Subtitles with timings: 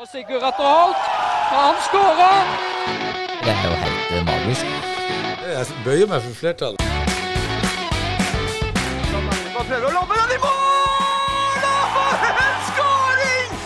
[0.00, 0.96] Og Sigurd Atter Holt,
[1.50, 2.42] han skårer!
[3.44, 4.66] Det er jo helt eh, magisk.
[5.48, 6.84] Jeg bøyer meg for flertallet.
[9.56, 11.66] Prøver å lobbe den i mål!
[11.72, 13.58] Og for en skåring!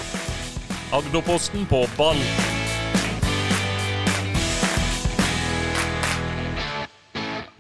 [1.03, 2.25] Agderposten på ball.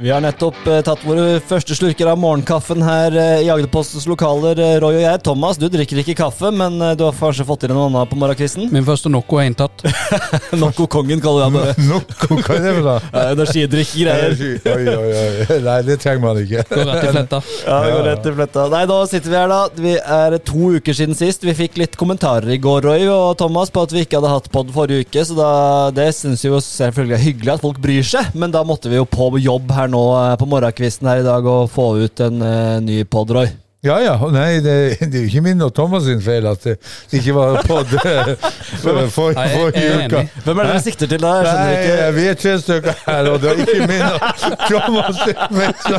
[0.02, 4.58] Vi har nettopp eh, tatt våre første slurker av morgenkaffen her eh, i Agderpostens lokaler.
[4.58, 5.20] Eh, Roy og jeg.
[5.22, 8.18] Thomas, du drikker ikke kaffe, men du har kanskje fått i deg noe annet på
[8.18, 8.66] morgenkvisten?
[8.74, 9.84] Min første Noco er inntatt.
[10.58, 11.74] Noco-kongen kaller jeg bare.
[11.86, 12.96] Noe, hva er det for noe?
[13.12, 14.34] Ja, Energidrikk-greier.
[14.72, 15.60] Oi, oi, oi.
[15.68, 16.64] Nei, det trenger man ikke.
[16.72, 17.40] Går rett i fletta.
[17.62, 18.66] Ja, det går rett i fletta.
[18.74, 19.60] Nei, da sitter vi her, da.
[19.86, 21.46] Vi er to uker siden sist.
[21.46, 24.50] Vi fikk litt kommentarer i går, Roy og Thomas, på at vi ikke hadde hatt
[24.50, 25.52] pod forrige uke, så da,
[25.94, 28.98] det syns vi jo selvfølgelig er hyggelig at folk bryr seg, men da måtte vi
[28.98, 32.40] jo på jobb her nå eh, på morgenkvisten her i dag å få ut en
[32.42, 33.50] uh, ny pod, Roy.
[33.82, 34.74] Ja ja, nei, det,
[35.10, 36.76] det er jo ikke min og Thomas sin feil at det
[37.18, 40.06] ikke var pod for, for, forrige enig.
[40.06, 40.20] uke.
[40.44, 41.32] Hvem er det dere sikter til da?
[41.40, 41.96] Jeg skjønner Nei, ikke.
[42.14, 44.18] vi er tre stykker her, og det er ikke min og
[44.70, 45.74] Thomas sin feil.
[45.82, 45.98] Så,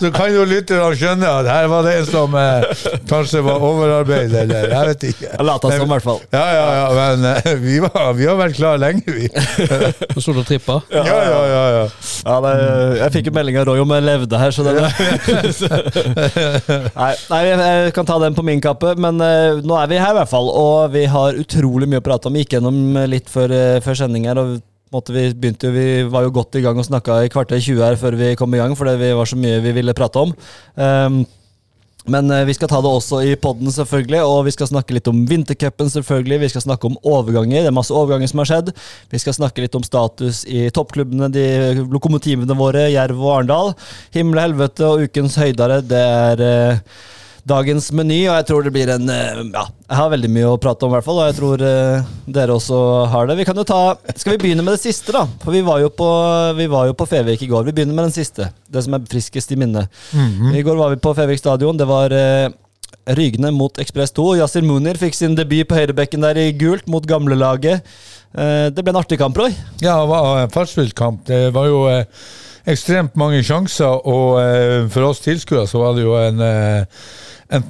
[0.00, 2.64] så kan jo lytterne skjønne at her var det en som eh,
[3.12, 5.28] kanskje var overarbeidet, eller jeg vet ikke.
[5.34, 6.24] Jeg lata som, i hvert fall.
[6.32, 9.28] Ja, ja, ja, men eh, vi, var, vi har vært klare lenge, vi.
[10.14, 10.80] På Sol du trippa.
[10.88, 11.44] Ja, ja, ja.
[11.76, 11.84] ja.
[12.24, 12.56] Ja, det,
[13.02, 14.72] jeg fikk jo melding av Roy om jeg levde her, så det
[17.00, 19.98] Nei, nei, jeg- jeg kan ta den på min kappe, men uh, nå er vi
[20.00, 20.48] her i hvert fall.
[20.50, 22.32] Og vi har utrolig mye å prate om.
[22.34, 22.80] Vi Gikk gjennom
[23.10, 24.38] litt før, uh, før sending her.
[24.38, 27.94] og vi, begynte vi var jo godt i gang og snakka i kvarter 20 her
[27.96, 30.32] før vi kom i gang, fordi vi var så mye vi ville prate om.
[30.74, 31.20] Um,
[32.06, 34.22] men eh, vi skal ta det også i podden, selvfølgelig.
[34.24, 36.40] Og vi skal snakke litt om vintercupen, selvfølgelig.
[36.44, 37.64] Vi skal snakke om overganger.
[37.64, 38.72] Det er masse overganger som har skjedd.
[39.12, 41.46] Vi skal snakke litt om status i toppklubbene, de
[41.92, 43.72] lokomotivene våre, Jerv og Arendal.
[44.16, 46.84] Himmel og helvete og ukens høydare, det er eh,
[47.48, 48.18] dagens meny.
[48.28, 50.92] Og jeg tror det blir en eh, Ja, jeg har veldig mye å prate om,
[50.92, 51.20] i hvert fall.
[51.22, 52.80] Og jeg tror uh, dere også
[53.12, 53.38] har det.
[53.40, 53.80] Vi kan jo ta
[54.14, 55.26] Skal vi begynne med det siste, da?
[55.42, 56.08] For vi var jo på,
[56.58, 57.68] vi var jo på Fevik i går.
[57.68, 58.50] Vi begynner med den siste.
[58.70, 59.90] Det som er friskest i minnet.
[60.14, 61.78] I går var vi på Fevik stadion.
[61.80, 62.50] Det var uh,
[63.16, 64.28] Rygne mot Ekspress 2.
[64.42, 67.86] Yasir Munir fikk sin debut på høyrebekken der i gult mot gamlelaget.
[68.36, 69.54] Uh, det ble en artig kamp, Roy.
[69.80, 71.26] Ja, det var en fartsfylt kamp.
[71.30, 72.04] Det var jo uh
[72.68, 77.04] ekstremt mange sjanser, og eh, for oss tilskuere så var det jo en, eh,
[77.50, 77.64] en,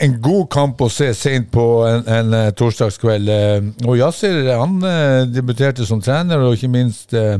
[0.00, 3.28] en god kamp å se sent på en, en eh, torsdagskveld.
[3.28, 7.36] Eh, og Yasir han eh, debuterte som trener, og ikke minst eh,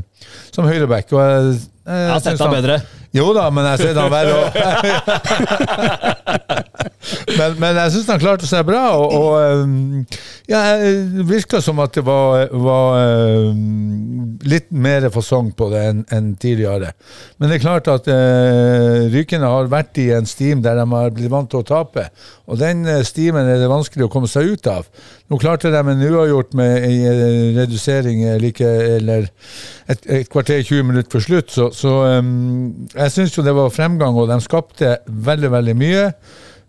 [0.52, 1.12] som høyreback.
[1.16, 1.60] Og jeg, jeg,
[1.96, 2.80] Jeg har sett ham bedre.
[3.16, 4.50] Jo da, men jeg har sett ham verre òg.
[7.38, 10.04] men, men jeg syns han klarte seg bra, og, og um,
[10.50, 16.04] ja, det virka som at det var, var um, litt mer fasong på det enn
[16.14, 16.92] en tidligere.
[17.38, 21.14] Men det er klart at uh, Rykene har vært i en steam der de har
[21.14, 22.08] blitt vant til å tape,
[22.46, 24.90] og den uh, steamen er det vanskelig å komme seg ut av.
[25.26, 29.26] Nå klarte de en uavgjort med en eh, redusering eh, like, eller
[29.90, 33.74] et, et kvarter 20 minutter før slutt, så, så um, jeg syns jo det var
[33.74, 36.04] fremgang, og de skapte veldig, veldig mye.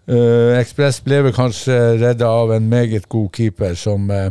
[0.07, 4.29] Uh, Ekspress ble vel kanskje redda av en meget god keeper som uh,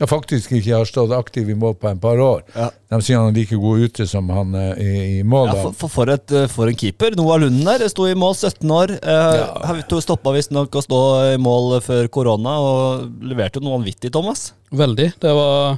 [0.00, 2.46] ja, faktisk ikke har stått aktiv i mål på en par år.
[2.54, 2.70] Ja.
[2.88, 5.50] De sier han er like god ute som han uh, i, i mål.
[5.50, 7.12] Ja, for, for, for, et, for en keeper.
[7.18, 8.94] Noah Lunden der sto i mål, 17 år.
[9.04, 10.00] Uh, ja.
[10.00, 11.02] Stoppa visstnok å stå
[11.34, 14.54] i mål før korona, og leverte noe vanvittig, Thomas.
[14.72, 15.10] Veldig.
[15.20, 15.76] Det var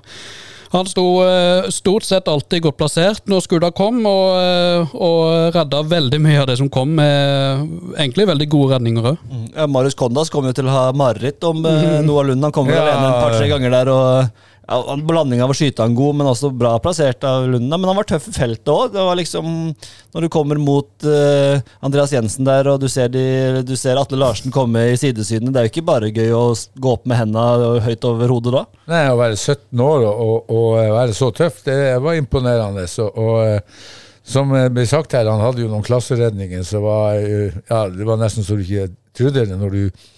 [0.71, 5.81] Han sto eh, stort sett alltid godt plassert når skudda kom, og, eh, og redda
[5.91, 9.25] veldig mye av det som kom, med egentlig veldig gode redninger òg.
[9.57, 12.47] Ja, Marius Kondas kommer jo til å ha mareritt om eh, Noah Lund.
[12.47, 12.85] Han kommer Ja.
[12.87, 13.91] alene en par-tre ganger der.
[13.91, 17.77] og ja, han- av å skyte han god, men også bra plassert av Lunda.
[17.77, 18.95] Men han var tøff i feltet òg.
[19.19, 19.75] Liksom
[20.15, 24.19] Når du kommer mot uh, Andreas Jensen der, og du ser, de, du ser Atle
[24.19, 27.45] Larsen komme i sidesynet, det er jo ikke bare gøy å gå opp med henda
[27.85, 28.65] høyt over hodet da.
[28.91, 32.87] Nei, å være 17 år og, og, og være så tøff, det var imponerende.
[32.91, 33.83] Så, og eh,
[34.27, 38.07] som det ble sagt her, han hadde jo noen klasseredninger, så var, eh, ja, det
[38.07, 40.09] var nesten så du ikke trodde det når du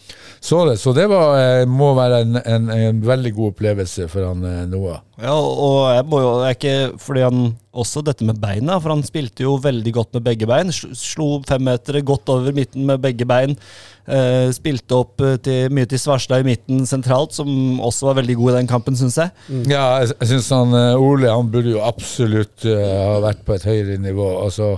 [0.42, 0.76] så det.
[0.82, 4.64] Så det var, eh, må være en, en, en veldig god opplevelse for han eh,
[4.66, 4.98] Noah.
[5.22, 7.42] Ja, og jeg må jo jeg er ikke Fordi han
[7.78, 10.72] også dette med beina, for han spilte jo veldig godt med begge bein.
[10.74, 13.54] Slo- femmetere godt over midten med begge bein.
[14.02, 18.36] Eh, spilte opp eh, til, mye til Svarstad i midten sentralt, som også var veldig
[18.42, 19.30] god i den kampen, syns jeg.
[19.70, 22.76] Ja, jeg, jeg syns han Ole han burde jo absolutt uh,
[23.14, 24.26] ha vært på et høyere nivå.
[24.42, 24.74] Altså,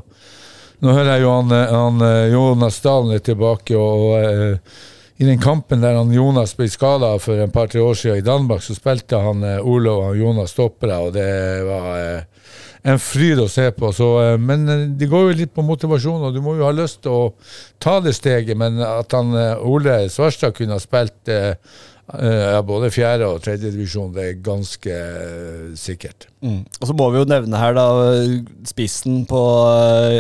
[0.85, 4.83] nå hører jeg jo han, han Jonas Dalen er tilbake, og eh,
[5.17, 8.65] i den kampen der han Jonas ble skada for en par-tre år siden i Danmark,
[8.67, 11.29] så spilte han eh, Ole og Jonas stoppere, og det
[11.69, 12.49] var eh,
[12.85, 13.93] en fryd å se på.
[13.95, 16.75] Så, eh, men eh, det går jo litt på motivasjon, og du må jo ha
[16.75, 17.33] lyst til å
[17.83, 18.59] ta det steget.
[18.59, 21.55] Men at han eh, Ole Svarstad kunne ha spilt eh,
[22.67, 24.13] både fjerde og tredje divisjon.
[24.13, 24.99] Det er ganske
[25.81, 26.27] sikkert.
[26.45, 26.61] Mm.
[26.83, 27.89] Og så må vi jo nevne her da
[28.69, 29.41] spissen på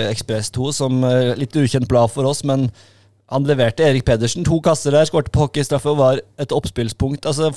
[0.06, 1.04] Ekspress 2, som
[1.36, 2.70] litt ukjent blad for oss, men
[3.34, 4.46] han leverte Erik Pedersen.
[4.46, 7.26] To kasser der, skårte på hockeystraffe og var et oppspillspunkt.
[7.26, 7.50] Altså,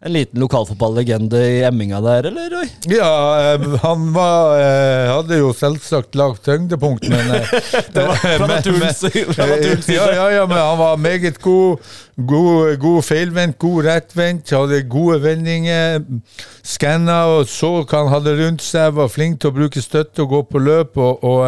[0.00, 2.68] en liten lokalfotballegende i emminga der, eller, Roy?
[2.88, 3.08] Ja,
[3.54, 7.50] eh, han var, eh, hadde jo selvsagt lagt tyngdepunkt, men eh,
[7.94, 9.84] Det var fra men- men-.
[9.92, 11.92] Ja, ja, ja, men han var meget god.
[12.28, 16.00] God, god feilvendt, god rettvendt, hadde gode vendinger.
[16.66, 20.32] Skanna og så hva han hadde rundt seg, var flink til å bruke støtte og
[20.34, 20.98] gå på løp.
[21.00, 21.46] Og, og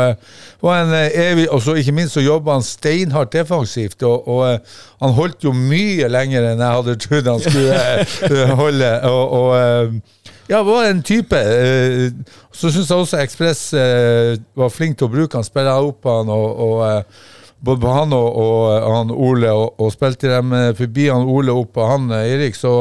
[0.63, 4.03] og, en eh, evig, og så ikke minst så jobba han steinhardt defensivt.
[4.07, 7.83] Og, og eh, han holdt jo mye lenger enn jeg hadde trodd han skulle
[8.31, 8.93] eh, holde.
[9.11, 11.37] Og, eh, ja, var en type.
[11.39, 12.09] eh,
[12.53, 16.31] Så syns jeg også Ekspress eh, var flink til å bruke han, spille opp han
[16.33, 17.31] og, og eh,
[17.63, 21.55] både på han og, og han Ole, og, og spilte dem eh, forbi han Ole
[21.55, 22.75] opp og han eh, Erik, så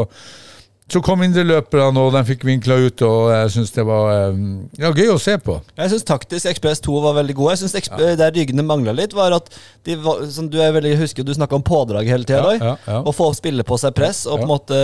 [0.91, 4.41] så kom indreløperne, og de fikk vinkla ut, og jeg syns det var eh,
[4.81, 5.57] ja, gøy å se på.
[5.79, 7.53] Jeg syns taktisk Ekspress 2 var veldig god.
[7.53, 9.47] Jeg synes Eksp- Der Ryggene mangla litt, var at
[9.87, 12.75] de var, som du er veldig, husker du snakka om pådrag hele tida, Ja, ja,
[12.87, 12.99] ja.
[13.07, 14.81] Å få spille på seg press og på en måte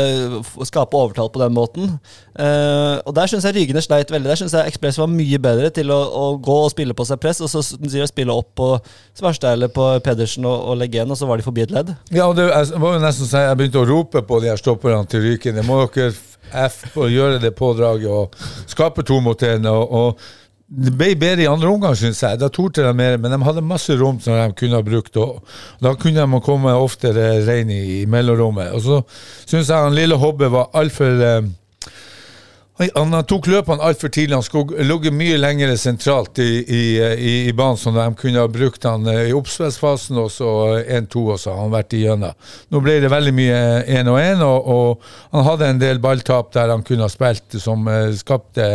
[0.67, 1.97] skape overtall på den måten.
[2.37, 4.29] Uh, og Der syns jeg ryggene sleit veldig.
[4.31, 7.19] Der syns jeg Ekspress var mye bedre til å, å gå og spille på seg
[7.21, 8.71] press, og så spille opp på
[9.17, 11.93] Svarstad eller på Pedersen og, og legge igjen, og så var de forbi et ledd.
[12.13, 14.59] Ja, og det jeg var jo nesten sånn jeg begynte å rope på de her
[14.59, 15.57] stopperne til Ryken.
[15.57, 18.35] Det må dere F og gjøre det pådraget og
[18.69, 19.67] skape to mot én.
[19.67, 20.19] Og, og
[20.67, 22.39] det ble bedre i andre omgang, syns jeg.
[22.41, 25.15] Da torde de mer, men de hadde masse rom som de kunne ha brukt.
[25.19, 25.39] Og
[25.83, 28.73] da kunne de komme oftere rein i, i mellomrommet.
[28.75, 28.99] Og så
[29.45, 31.47] syns jeg han lille Hobbe var altfor eh,
[32.77, 34.35] Han han tok løpene altfor tidlig.
[34.37, 38.51] Han skulle ligget mye lenger sentralt i, i, i, i banen, så de kunne ha
[38.51, 40.51] brukt han eh, i oppspillsfasen og så
[40.83, 42.37] 1-2, og så har han vært igjennom.
[42.69, 43.57] Nå ble det veldig mye
[43.97, 47.57] én og én, og, og han hadde en del balltap der han kunne ha spilt,
[47.63, 48.69] som eh, skapte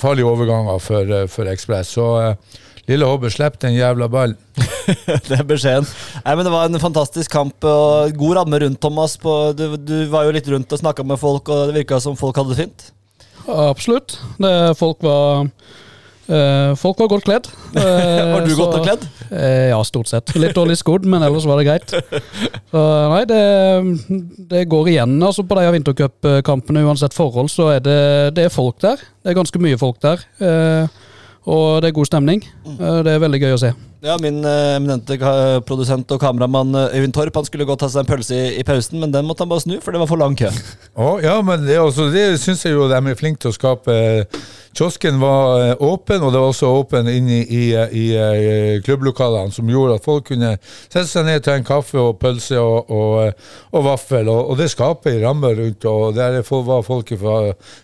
[0.00, 1.92] farlige overganger for, eh, for Ekspress.
[1.98, 2.58] Så eh,
[2.88, 4.40] lille Hobbe, slipp den jævla ballen.
[5.28, 5.88] det er beskjeden.
[6.24, 9.20] Nei, men Det var en fantastisk kamp og god ramme rundt Thomas.
[9.20, 12.16] På, du, du var jo litt rundt og snakka med folk, og det virka som
[12.16, 12.92] folk hadde det fint.
[13.48, 14.18] Absolutt.
[14.38, 15.48] Det, folk var
[16.28, 17.46] Uh, Folk var godt kledd.
[17.78, 19.04] Uh, Var du så- godt kledd?
[19.32, 20.34] Uh, ja, stort sett.
[20.36, 21.94] Litt dårlig skodd, men ellers var det greit.
[22.68, 22.82] Så,
[23.14, 23.38] nei, det,
[24.50, 26.84] det går igjen altså på de vintercupkampene.
[26.84, 27.96] Uansett forhold, så er det,
[28.36, 29.00] det er folk der.
[29.24, 30.20] Det er ganske mye folk der.
[30.44, 31.00] Eh,
[31.48, 32.44] og det er god stemning.
[32.76, 33.72] Eh, det er veldig gøy å se.
[34.00, 35.16] Ja, Min eh, eminente
[35.66, 38.66] produsent og kameramann eh, Øyvind Torp Han skulle godt ta seg en pølse i, i
[38.66, 40.52] pausen, men den måtte han bare snu, for det var for lang kø.
[40.94, 43.96] Oh, ja, men det, også, det syns jeg jo de er flinke til å skape.
[44.78, 49.50] Kiosken var eh, åpen, og det var også åpen inne i, i, i, eh, klubblokalene,
[49.50, 53.14] som gjorde at folk kunne sette seg ned, ta en kaffe og pølse og, og,
[53.24, 54.30] eh, og vaffel.
[54.30, 57.40] Og, og det skaper en ramme rundt, og der er var folk fra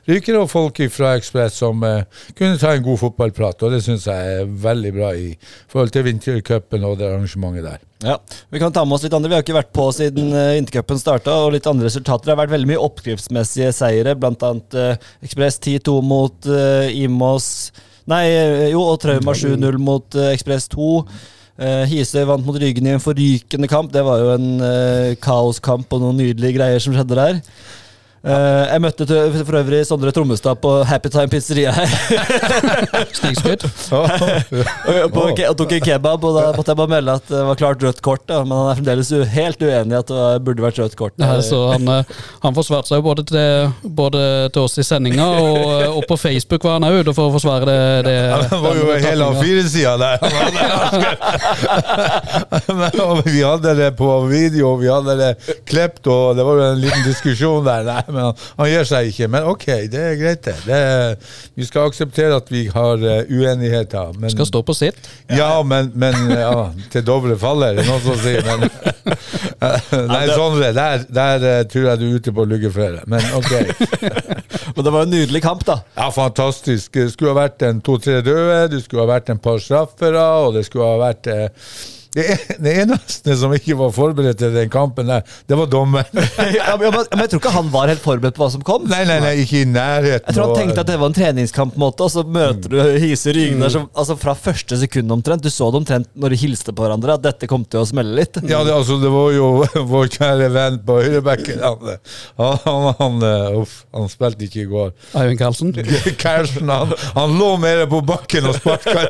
[0.06, 2.04] Ryker og folk fra Ekspress som uh,
[2.38, 5.32] kunne ta en god fotballprat, og det syns jeg er veldig bra i
[5.70, 7.82] forhold til vintercupen og det arrangementet der.
[8.02, 8.18] Ja,
[8.50, 9.30] Vi kan ta med oss litt andre.
[9.30, 12.26] Vi har ikke vært på siden uh, vintercupen starta, og litt andre resultater.
[12.26, 14.54] Det har vært veldig mye oppskriftsmessige seire, bl.a.
[14.74, 17.72] Uh, Ekspress 10-2 mot uh, Imos
[18.10, 20.88] Nei, eh, jo, og Trauma 7-0 mot uh, Ekspress 2.
[21.54, 23.92] Uh, Hisøy vant mot Ryggen i en forrykende kamp.
[23.94, 27.40] Det var jo en uh, kaoskamp og noen nydelige greier som skjedde der.
[28.24, 29.04] Uh, jeg møtte
[29.44, 31.88] for øvrig Sondre Trommestad på Happy Time pizzeria her.
[33.18, 33.66] Snikskudd.
[35.12, 38.00] og, tok en kebab, og da måtte jeg bare melde at det var klart rødt
[38.04, 38.24] kort.
[38.30, 38.40] Da.
[38.46, 41.12] Men han er fremdeles u helt uenig i at det burde vært rødt kort.
[41.20, 42.04] Ja, så han, eh,
[42.42, 44.20] han forsvarte seg jo både til, både
[44.54, 47.34] til oss i sendinga, og, eh, og på Facebook var han òg ute for å
[47.36, 47.78] forsvare det.
[48.08, 48.16] det
[48.48, 49.44] Det var jo hele tappinga.
[49.44, 50.16] A4-sida der.
[52.80, 55.30] Men, vi hadde det på video, vi hadde det
[55.68, 57.84] klept, og det var jo en liten diskusjon der.
[57.88, 59.28] Nei, men han, han gir seg ikke.
[59.34, 60.56] Men ok, det er greit, det.
[60.68, 60.80] det
[61.58, 64.14] vi skal akseptere at vi har uh, uenigheter.
[64.18, 65.10] Men, Skal stå på sitt.
[65.28, 68.44] ja, men, men ja, til Dovre faller, er det noen som sier.
[68.46, 68.68] Men,
[70.14, 73.04] nei, Sondre, der, der uh, tror jeg du er ute på luggeføre.
[73.10, 73.52] Men ok.
[74.74, 75.78] Men det var en nydelig kamp, da.
[75.94, 76.92] Ja, fantastisk.
[76.94, 80.56] Det skulle ha vært en to-tre døde, det skulle ha vært en par straffere, og
[80.56, 81.68] det skulle ha vært eh,
[82.14, 82.24] det,
[82.62, 86.24] det eneste som ikke var forberedt til den kampen der, det var dommeren.
[86.58, 88.86] ja, men, men jeg tror ikke han var helt forberedt på hva som kom.
[88.90, 90.28] Nei, nei, nei, ikke i nærheten.
[90.28, 92.78] Jeg tror han Og- tenkte at det var en treningskamp, måte, og så møter du
[93.02, 93.88] Hise Rygner mm.
[93.92, 95.42] altså fra første sekund omtrent.
[95.44, 98.14] Du så det omtrent når de hilste på hverandre, at dette kom til å smelle
[98.20, 98.38] litt.
[98.46, 99.50] Ja, det, altså, det var jo
[99.92, 101.62] vår kjære venn på høyrebekken.
[101.64, 101.98] Han,
[102.38, 104.94] han, han, han, eh, uff, han spilte ikke i går.
[105.18, 105.74] Eivind Karlsen.
[106.22, 109.08] Karlsen han, han lå mer på bakken og sparka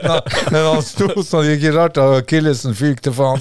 [0.48, 1.44] enn han, sto sånn.
[1.44, 3.40] det gikk rart at akillesen fyk til faen.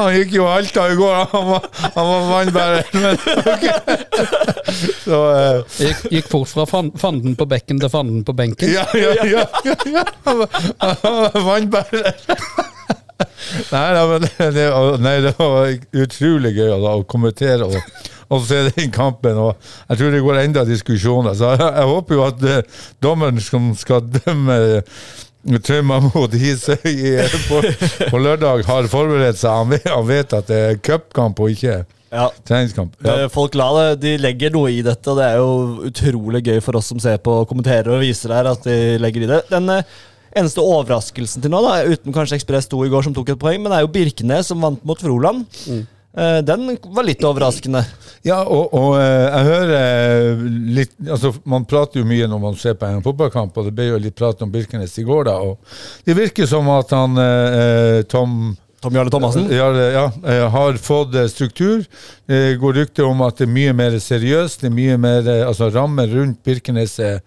[0.00, 2.84] Han gikk jo Alta i går, han var, han var vannbærer.
[2.96, 3.18] Men,
[3.52, 3.64] ok.
[5.04, 5.78] Så uh.
[5.80, 8.72] Gikk, gikk fort fra fanden på bekken til fanden på benken.
[8.72, 9.44] Ja, ja, ja.
[9.66, 10.04] ja, ja.
[10.28, 10.50] Han var-
[10.80, 12.12] han var Vannbærer.
[13.72, 14.26] Nei, nei, men
[14.56, 14.66] det,
[15.04, 15.70] nei, det var
[16.04, 17.76] utrolig gøy da, å kommentere og,
[18.30, 19.38] og se den kampen.
[19.40, 19.56] Og
[19.90, 21.36] jeg tror det går enda diskusjoner.
[21.38, 25.00] Så jeg, jeg håper jo at eh, dommeren som skal dømme eh,
[25.64, 26.76] Trauma mot Hisøy
[27.14, 27.62] eh, på,
[28.12, 29.54] på lørdag, har forberedt seg.
[29.62, 31.78] Han vet, han vet at det er cupkamp og ikke
[32.10, 32.24] Ja.
[32.44, 32.96] treningskamp.
[33.06, 33.28] Ja.
[33.30, 36.76] Folk la det, de legger noe i dette, og det er jo utrolig gøy for
[36.80, 39.38] oss som ser på, kommenterer og viser her, at de legger i det.
[39.52, 39.70] Den
[40.36, 43.62] eneste overraskelsen til nå, da, uten kanskje Ekspress 2 i går som tok et poeng,
[43.62, 45.46] men det er jo Birkenes som vant mot Froland.
[45.66, 45.88] Mm.
[46.42, 47.84] Den var litt overraskende.
[48.26, 50.40] Ja, og, og eh, jeg hører eh,
[50.76, 53.86] litt altså Man prater jo mye når man ser på en fotballkamp, og det ble
[53.92, 55.36] jo litt prat om Birkenes i går, da.
[55.40, 58.34] Og det virker som at han eh, Tom
[58.80, 59.50] Tom Jarle Thomassen.
[59.52, 61.84] ja, ja, eh, har fått eh, struktur.
[62.26, 64.62] Det går rykter om at det er mye mer seriøst.
[64.62, 67.18] Det er mye mer, eh, altså Rammen rundt Birkenes eh,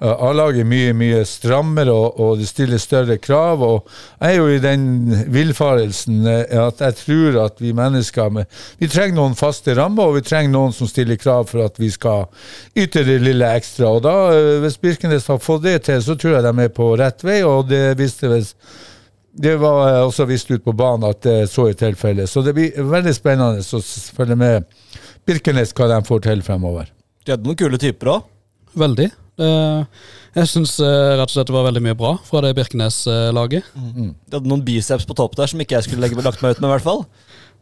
[0.00, 3.60] A-lag er mye mye strammere, og, og det stiller større krav.
[3.60, 3.90] og
[4.22, 4.86] Jeg er jo i den
[5.34, 8.46] villfarelsen eh, at jeg tror at vi mennesker
[8.80, 11.90] Vi trenger noen faste rammer, og vi trenger noen som stiller krav for at vi
[11.92, 12.24] skal
[12.72, 13.90] yte det lille ekstra.
[13.98, 16.88] og da, eh, Hvis Birkenes har fått det til, så tror jeg de er på
[16.96, 18.48] rett vei, og det visste vel
[19.32, 22.26] det var eh, også vist ut på banen at det så i tilfelle.
[22.28, 23.82] Så det blir veldig spennende å
[24.16, 24.68] følge med
[25.28, 26.90] Birkenes hva de får til fremover.
[27.24, 28.28] De hadde noen kule typer òg.
[28.78, 29.08] Veldig.
[29.42, 30.02] Eh,
[30.36, 33.68] jeg syns rett og slett det var veldig mye bra fra det Birkenes-laget.
[33.76, 36.62] De hadde noen biceps på topp der som ikke jeg skulle legge lagt meg ut
[36.62, 37.04] med, i hvert fall.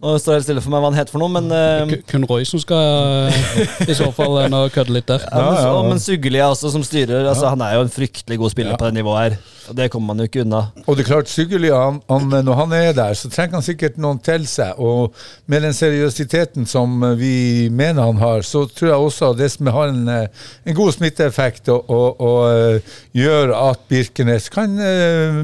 [0.01, 2.23] Nå står det helt stille for meg hva han heter for noe, men uh, Kun
[2.25, 5.27] Roy som skal eh, i så fall inn og kødde litt der.
[5.29, 8.55] Ja, men, Ja, men Sugli også, som styrer, altså, han er jo en fryktelig god
[8.55, 8.79] spiller Ja.
[8.81, 9.37] på det nivået her.
[9.69, 10.63] Og det kommer man jo ikke unna.
[10.87, 14.01] Og det er klart, Sygeli, han, han, når han er der, så trenger han sikkert
[14.01, 14.81] noen til seg.
[14.81, 15.13] Og
[15.53, 19.93] med den seriøsiteten som vi mener han har, så tror jeg også det som har
[19.93, 22.41] en, en god smitteeffekt og, og, og
[22.81, 25.39] uh, gjør at Birkenes kan uh,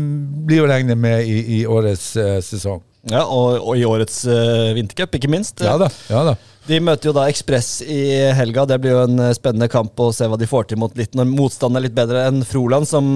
[0.48, 2.14] bli å regne med i, i årets
[2.48, 2.80] sesong.
[3.10, 5.62] Ja, og, og i årets uh, vintercup, ikke minst.
[5.62, 5.90] Ja da.
[6.10, 6.36] ja da.
[6.66, 8.00] De møter jo da Ekspress i
[8.34, 8.64] helga.
[8.66, 11.14] Det blir jo en eh, spennende kamp å se hva de får til mot litt
[11.14, 13.06] når motstanden er litt bedre enn Froland, som,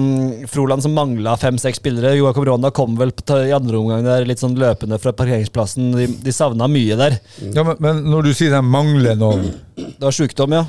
[0.47, 2.13] Froland som mangla fem-seks spillere.
[2.15, 5.91] Joakim Ronda kom vel på, i andre omgang der litt sånn løpende fra parkeringsplassen.
[5.97, 7.19] De, de savna mye der.
[7.51, 10.63] Ja, men, men når du sier de mangler noen Det var sjukdom, ja.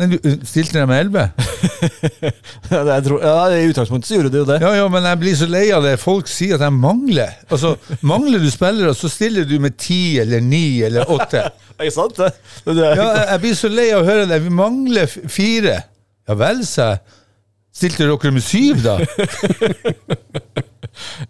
[0.00, 0.18] Men du,
[0.48, 1.26] Stilte de med elleve?
[2.72, 3.34] Det tror, ja.
[3.52, 4.58] I utgangspunktet så gjorde du jo det.
[4.64, 5.96] Ja, ja, men jeg blir så lei av det.
[6.00, 7.34] Folk sier at jeg mangler.
[7.52, 11.44] Altså, Mangler du spillere, så stiller du med ti eller ni eller åtte.
[11.82, 12.16] Ikke sant?
[12.18, 12.30] Det,
[12.64, 14.40] det, det, Ja, jeg, jeg blir så lei av å høre det.
[14.44, 15.80] Vi mangler fire.
[16.28, 17.18] Ja vel, sa jeg.
[17.72, 18.98] Stilte dere med syv, da?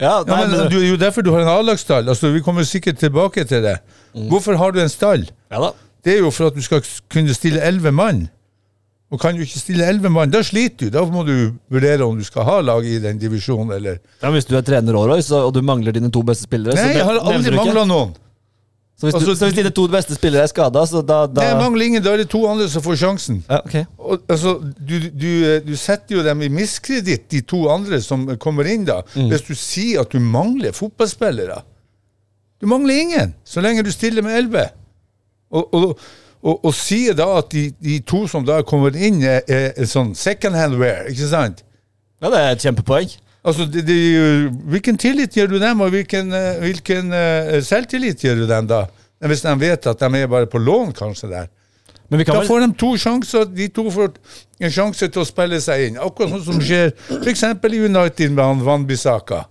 [0.03, 2.09] ja, Ja, nei, men men, du, Det er jo derfor du har en A-lagsstall.
[2.11, 3.77] Altså, vi kommer sikkert tilbake til det.
[4.31, 5.29] Hvorfor har du en stall?
[5.51, 5.71] ja da.
[6.03, 8.25] Det er jo for at du skal kunne stille elleve mann.
[9.13, 10.95] Og kan du ikke stille elleve mann, da sliter du.
[10.95, 14.39] Da må du vurdere om du skal ha lag i den divisjonen, eller Ja, men
[14.39, 17.21] hvis du er trener Roy, og du mangler dine to beste spillere Nei, jeg har
[17.21, 18.15] aldri mangla noen.
[18.97, 21.45] Så hvis, du, Altså, så hvis dine to beste spillere er skada, så da, da
[21.45, 22.05] jeg mangler ingen.
[22.05, 23.43] Da er det to andre som får sjansen.
[23.49, 23.75] ja, ok.
[23.99, 25.31] Og, altså, du, du,
[25.67, 29.53] du setter jo dem i miskreditt, de to andre som kommer inn da, hvis du
[29.59, 31.61] sier at du mangler fotballspillere.
[32.63, 34.69] Du mangler ingen, så lenge du stiller med elleve.
[35.51, 36.05] Og, og,
[36.43, 40.11] og, og sier da at de, de to som da kommer inn, er, er sånn
[40.19, 41.63] second hand wear, ikke sant?
[42.23, 43.15] Ja, det er et kjempepoeng.
[43.43, 48.39] Altså, de, er Hvilken tillit gir du dem, og hvilken, eh, hvilken uh, selvtillit gir
[48.39, 48.85] du dem da?
[49.23, 51.51] Hvis de vet at de er bare på lån, kanskje, der.
[52.11, 54.11] Men vi kan Da får de to sjanser, de to får
[54.61, 56.01] en sjanse til å spille seg inn.
[56.03, 56.91] Akkurat sånn som skjer
[57.23, 57.45] f.eks.
[57.47, 59.45] i United med Van Bissaka.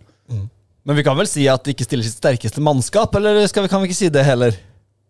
[0.86, 3.71] Men vi kan vel si at det ikke stiller sitt sterkeste mannskap, eller skal vi,
[3.71, 4.55] kan vi ikke si det heller?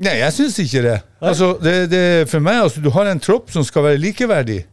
[0.01, 0.97] Nei, jeg syns ikke det.
[1.21, 2.03] Altså, det, det.
[2.31, 4.63] For meg, altså, du har en tropp som skal være likeverdig.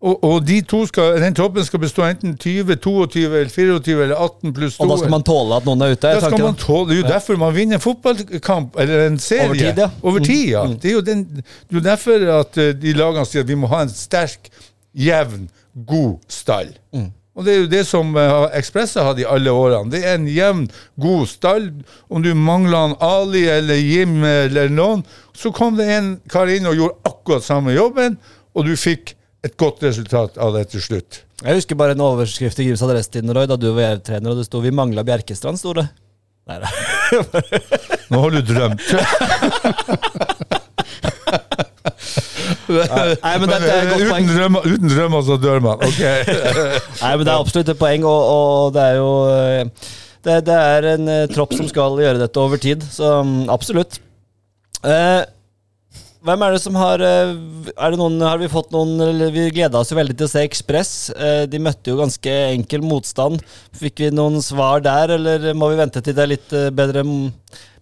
[0.00, 4.16] Og, og de to skal, den troppen skal bestå enten 20, 22, eller 24 eller
[4.16, 4.84] 18 pluss 2.
[4.84, 6.12] Og da skal man tåle at noen er ute?
[6.16, 9.50] Da skal man tåle, Det er jo derfor man vinner en fotballkamp, eller en serie.
[9.50, 9.90] Over tid, ja.
[10.02, 10.64] Over tid, ja.
[10.72, 13.58] Det er jo den, det er jo derfor at eh, de lagene sier at vi
[13.60, 14.48] må ha en sterk,
[14.96, 15.50] jevn,
[15.92, 16.72] god stall.
[17.40, 19.88] Og det er jo det som uh, Ekspress har hatt i alle årene.
[19.94, 20.66] Det er en jevn,
[21.00, 21.70] god stall.
[22.12, 26.76] Om du mangler Ali eller Jim eller noen, så kom det en kar inn og
[26.76, 28.18] gjorde akkurat samme jobben,
[28.52, 31.22] og du fikk et godt resultat av det til slutt.
[31.40, 34.44] Jeg husker bare en overskrift i Grimstad Adressetiden, Roy, da du var trener, og det
[34.50, 35.88] sto 'Vi mangla Bjerkestrand', sto det.
[36.44, 36.68] Nei da.
[38.12, 38.84] Nå har du drømt.
[42.70, 44.28] Nei, men dette er et godt poeng.
[44.28, 45.82] uten, drømmer, uten drømmer så dør man.
[45.86, 45.98] Ok.
[47.02, 49.90] Nei, men Det er absolutt et poeng, og, og det er jo eh,
[50.26, 54.00] Det, det er en eh, tropp som skal gjøre dette over tid, så mm, absolutt.
[54.84, 55.22] Eh,
[56.24, 57.30] hvem er det som har eh,
[57.72, 60.32] Er det noen, Har vi fått noen eller Vi gleda oss jo veldig til å
[60.32, 60.92] se Ekspress.
[61.52, 63.40] De møtte jo ganske enkel motstand.
[63.76, 67.04] Fikk vi noen svar der, eller må vi vente til det er litt bedre,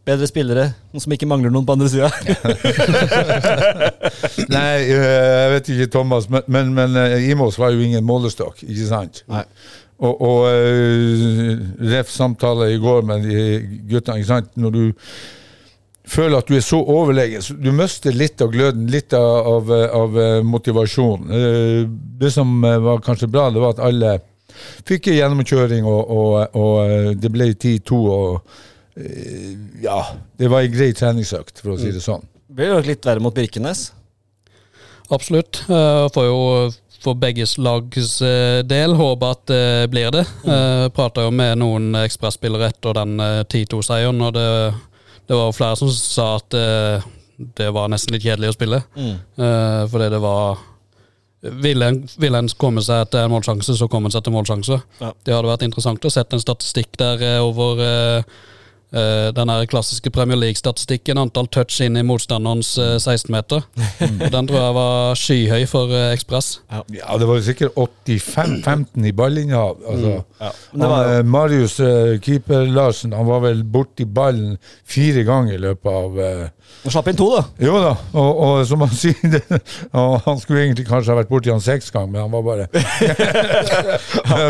[0.08, 0.64] bedre spillere?
[0.94, 2.08] Noen som ikke mangler noen på andre sida?
[4.54, 8.62] Nei, eh, jeg vet ikke, Thomas, men, men, men eh, Imos var jo ingen målestokk,
[8.66, 9.22] ikke sant?
[9.30, 9.44] Nei.
[9.98, 11.58] Og, og eh,
[11.90, 13.42] ref samtale i går med de
[13.90, 14.52] guttene, ikke sant?
[14.60, 14.82] Når du
[16.08, 19.74] føler at du er så overlegen, så du mister litt av gløden, litt av, av,
[19.98, 21.28] av motivasjonen.
[21.34, 21.82] Eh,
[22.18, 24.16] Det som var kanskje bra, det var at alle
[24.88, 28.64] fikk en gjennomkjøring, og, og, og det ble 10-2, og
[29.82, 30.00] ja,
[30.40, 32.24] det var en grei treningsøkt, for å si det sånn.
[32.48, 33.92] Det blir jo litt verre mot Birkenes.
[35.14, 35.62] Absolutt.
[35.70, 36.38] Uh, får jo
[36.98, 40.24] for begges lags eh, del håpe at det blir det.
[40.42, 44.48] Uh, Prata jo med noen ekspresspillere etter den eh, 10-2-seieren, og det,
[45.30, 47.06] det var jo flere som sa at eh,
[47.38, 48.82] det var nesten litt kjedelig å spille.
[48.98, 50.66] Eh, fordi det var
[51.38, 54.80] Ville en, ville en komme seg til en målsjanse, så kom en seg til målsjanse.
[54.98, 55.12] Ja.
[55.22, 58.40] Det hadde vært interessant å sette en statistikk der eh, over eh,
[58.92, 63.62] eh, den her klassiske Premier League-statistikken, antall touch inn i motstanderens eh, 16-meter.
[64.34, 66.60] Den tror jeg var skyhøy for eh, Ekspress.
[66.70, 66.82] Ja,
[67.18, 67.76] det var jo sikkert
[68.08, 69.76] 85-15 i ballinnehav.
[69.88, 70.52] Altså, Ja.
[70.78, 71.76] Var han, Marius
[72.22, 74.54] keeper Larsen han var vel borti ballen
[74.86, 76.18] fire ganger i løpet av
[76.84, 77.42] Han slapp inn to, da.
[77.64, 79.42] Jo da, og, og som han sier det,
[79.96, 82.68] og Han skulle egentlig kanskje ha vært borti han seks ganger, men han var bare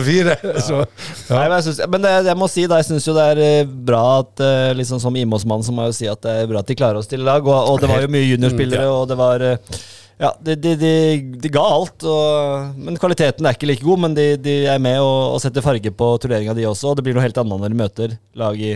[0.08, 0.36] fire.
[0.60, 0.82] Så,
[1.30, 3.64] Nei, men jeg, synes, men det, jeg må si da, jeg syns jo det er
[3.88, 6.62] bra at eh, liksom som Imos-mann så må jeg jo si at det er bra
[6.62, 7.46] at de klarer å stille lag.
[7.46, 9.78] Og, og det var jo mye juniorspillere, og det var eh,
[10.18, 10.92] Ja, de, de, de,
[11.38, 12.02] de ga alt.
[12.02, 15.62] Og, men kvaliteten er ikke like god, men de, de er med og, og setter
[15.62, 16.90] farge på turneringa, de også.
[16.90, 18.74] Og det blir noe helt annet når de møter lag i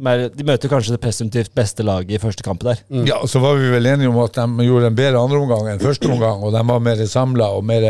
[0.00, 2.80] er, De møter kanskje det presumptivt beste laget i første kamp der.
[3.08, 6.08] ja, så var vi vel enige om at de gjorde en bedre andreomgang enn første
[6.14, 7.88] omgang, og de var mer samla og mer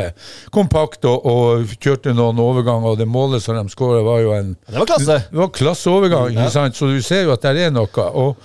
[0.55, 4.55] kompakt og, og kjørte noen overganger, og det målet som de skåra, var jo en
[4.67, 5.23] Det var klasse.
[5.31, 6.77] Det var klasseovergang, ikke sant?
[6.77, 7.88] så du ser jo at det er noe.
[8.12, 8.37] Og,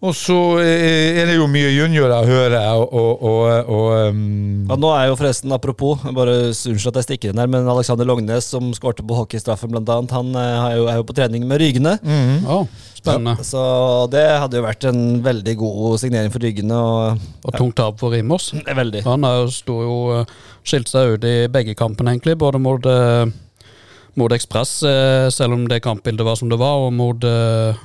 [0.00, 4.78] og så eh, er det jo mye juniorer, hører jeg, og, og, og, um, Ja,
[4.80, 8.48] nå er jo forresten, apropos, bare unnskyld at jeg stikker inn her, men Alexander Lognes,
[8.48, 11.60] som skårte på hockeystraffen blant annet, han eh, er jo, er jo på trening med
[11.60, 11.98] Rygene.
[12.48, 12.62] Å,
[13.00, 13.44] spennende.
[13.44, 13.60] Så
[14.12, 16.80] det hadde jo vært en veldig god signering for Rygene.
[16.80, 18.50] Og Og tungt tap for Rimos.
[18.64, 19.04] er veldig.
[19.04, 20.00] Han har jo, sto jo
[20.64, 22.38] skilt seg ut i begge kampene, egentlig.
[22.40, 23.28] Både mot, eh,
[24.20, 27.76] mot Ekspress, eh, selv om det kampbildet var som det var, og mot eh,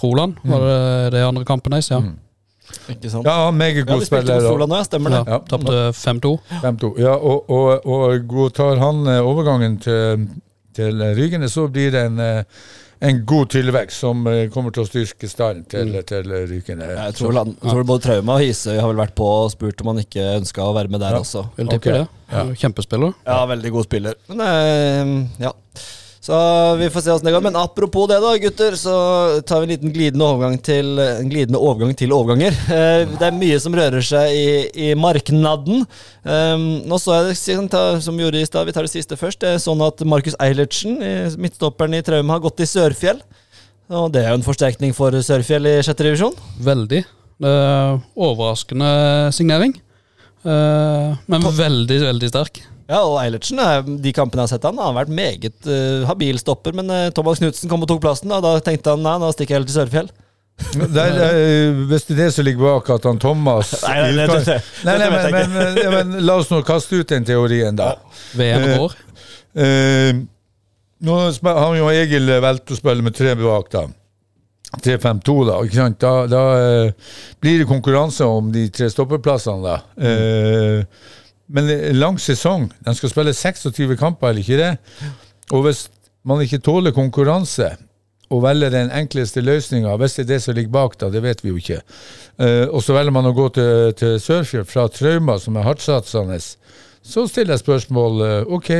[0.00, 0.40] Froland.
[0.48, 1.90] Var det det andre kampen deres?
[1.92, 2.00] Ja.
[2.90, 3.26] Ikke sant?
[3.26, 4.44] Ja, megagod er Ja, spiller.
[4.50, 5.22] og- ja, stemmer det.
[5.26, 5.32] ja.
[5.32, 5.38] Ja.
[5.50, 6.38] Tapte 5-2.
[6.62, 6.98] 5-2.
[6.98, 10.28] Ja, og, og, og godtar han eh, overgangen til,
[10.76, 12.44] til Rygene, så blir det en, eh,
[13.02, 16.86] en god tilvekst som eh, kommer til å styrke stallen til, til Rykene.
[16.94, 19.80] Jeg tror, han- jeg tror både Trauma og Hisøy har vel vært på og spurt
[19.80, 21.48] om han ikke ønska å være med der også.
[21.56, 22.04] Vil tippe okay.
[22.30, 22.58] det.
[22.60, 23.14] Kjempespiller.
[23.26, 24.14] Ja, veldig god spiller.
[24.28, 25.50] Men ja.
[26.20, 26.36] Så
[26.76, 27.44] vi får se åssen det går.
[27.46, 28.94] Men apropos det, da, gutter, så
[29.48, 32.56] tar vi en liten glidende overgang til, en glidende overgang til overganger.
[32.80, 34.50] Eh, det er mye som rører seg i,
[34.88, 35.86] i marknaden.
[36.22, 39.40] Um, nå så jeg det, som gjorde i stad, vi tar det siste først.
[39.40, 41.00] Det er sånn at Markus Eilertsen,
[41.40, 43.22] midtstopperen i Traum, har gått til Sørfjell.
[43.90, 46.36] Og det er jo en forsterkning for Sørfjell i sjette divisjon.
[46.62, 47.00] Veldig.
[47.40, 48.90] Det er overraskende
[49.32, 49.72] signering.
[50.44, 52.62] Eh, men veldig, veldig sterk.
[52.90, 56.40] Ja, og Eilertsen, er- de kampene jeg har sett han, har vært meget uh, habil
[56.42, 56.74] stopper.
[56.74, 59.54] Men uh, Thomas Knutsen kom og tok plassen, og da tenkte han nei, da stikker
[59.54, 60.10] jeg heller til Sørfjell.
[60.76, 64.26] Det er, eh, hvis det er det som ligger bak at han Thomas Nei, nei,
[64.28, 67.78] nei, Nei, nei, men, men, men, ja, men la oss nå kaste ut den teorien,
[67.78, 67.94] da.
[68.36, 68.98] VM går.
[69.56, 70.20] Eh,
[71.00, 73.86] nå har jo Egil valgt å spille med tre bak, da.
[74.84, 75.56] 3-5-2, da.
[75.66, 75.98] ikke sant?
[76.02, 79.80] Da, da eh, blir det konkurranse om de tre stoppeplassene, da.
[79.96, 80.84] Eh,
[81.50, 82.68] men en lang sesong.
[82.86, 84.72] De skal spille 26 kamper, eller ikke det?
[85.50, 85.88] Og hvis
[86.26, 87.72] man ikke tåler konkurranse
[88.30, 91.42] og velger den enkleste løsninga, hvis det er det som ligger bak, da, det vet
[91.42, 91.80] vi jo ikke.
[92.38, 96.38] Eh, og så velger man å gå til, til Sørfjord fra Trauma, som er hardtsatsende,
[97.02, 98.70] så stiller jeg spørsmål eh, OK,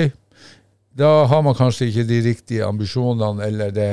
[1.00, 3.90] da har man kanskje ikke de riktige ambisjonene eller det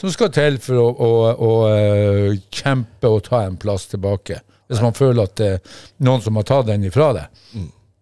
[0.00, 4.40] som skal til for å, å, å eh, kjempe og ta en plass tilbake.
[4.68, 7.40] Hvis man føler at det er noen som har tatt den ifra deg.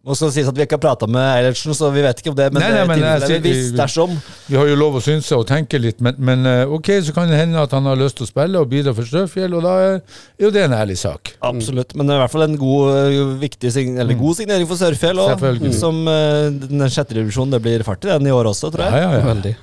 [0.03, 2.33] Nå skal det sies at vi ikke har prata med Eilertsen, så vi vet ikke
[2.33, 2.49] om det.
[2.51, 4.17] Men, Nei, nei, det men jeg sier- dersom
[4.49, 7.31] Vi har jo lov å synse og tenke litt, men, men eh, ok, så kan
[7.31, 9.75] det hende at han har lyst til å spille og bidra for Støfjell, og da
[9.85, 10.01] er
[10.43, 11.37] jo det en ærlig sak.
[11.47, 11.95] Absolutt.
[11.95, 13.71] Men det er i hvert fall en god, viktig
[14.03, 15.23] eller god signering for Sørfjell.
[15.23, 15.69] òg.
[15.79, 17.53] Som den sjette divisjonen.
[17.55, 19.05] Det blir fart i den i år også, tror jeg.
[19.07, 19.23] ja, ja.
[19.31, 19.55] Veldig.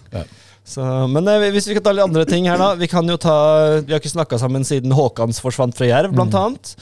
[0.69, 2.75] Så, men eh, hvis vi kan ta litt andre ting her, da.
[2.79, 3.35] Vi kan jo ta
[3.81, 6.75] Vi har ikke snakka sammen siden Håkans forsvant fra Jerv, blant annet.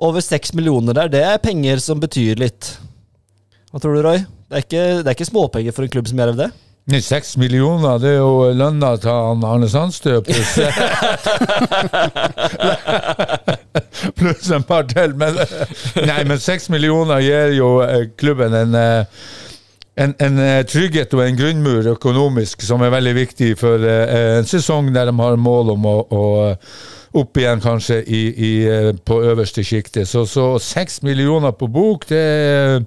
[0.00, 2.72] Over seks millioner der, det er penger som betyr litt.
[3.72, 4.18] Hva tror du, Roy?
[4.52, 6.50] Det er ikke, det er ikke småpenger for en klubb som Jerv, det?
[7.00, 10.56] Seks millioner, det er jo lønna til han Arne Sandstø pluss
[14.18, 15.14] Pluss en par til.
[15.16, 15.38] Men,
[16.04, 19.04] nei, men seks millioner gir jo eh, klubben en eh,
[20.02, 24.92] en, en eh, trygghet og en grunnmur økonomisk som er veldig viktig for en sesong
[24.92, 26.22] der de har mål om å, å
[27.12, 30.08] opp igjen kanskje i, i, eh, på øverste sjiktet.
[30.08, 32.84] Så, så seks millioner på bok, det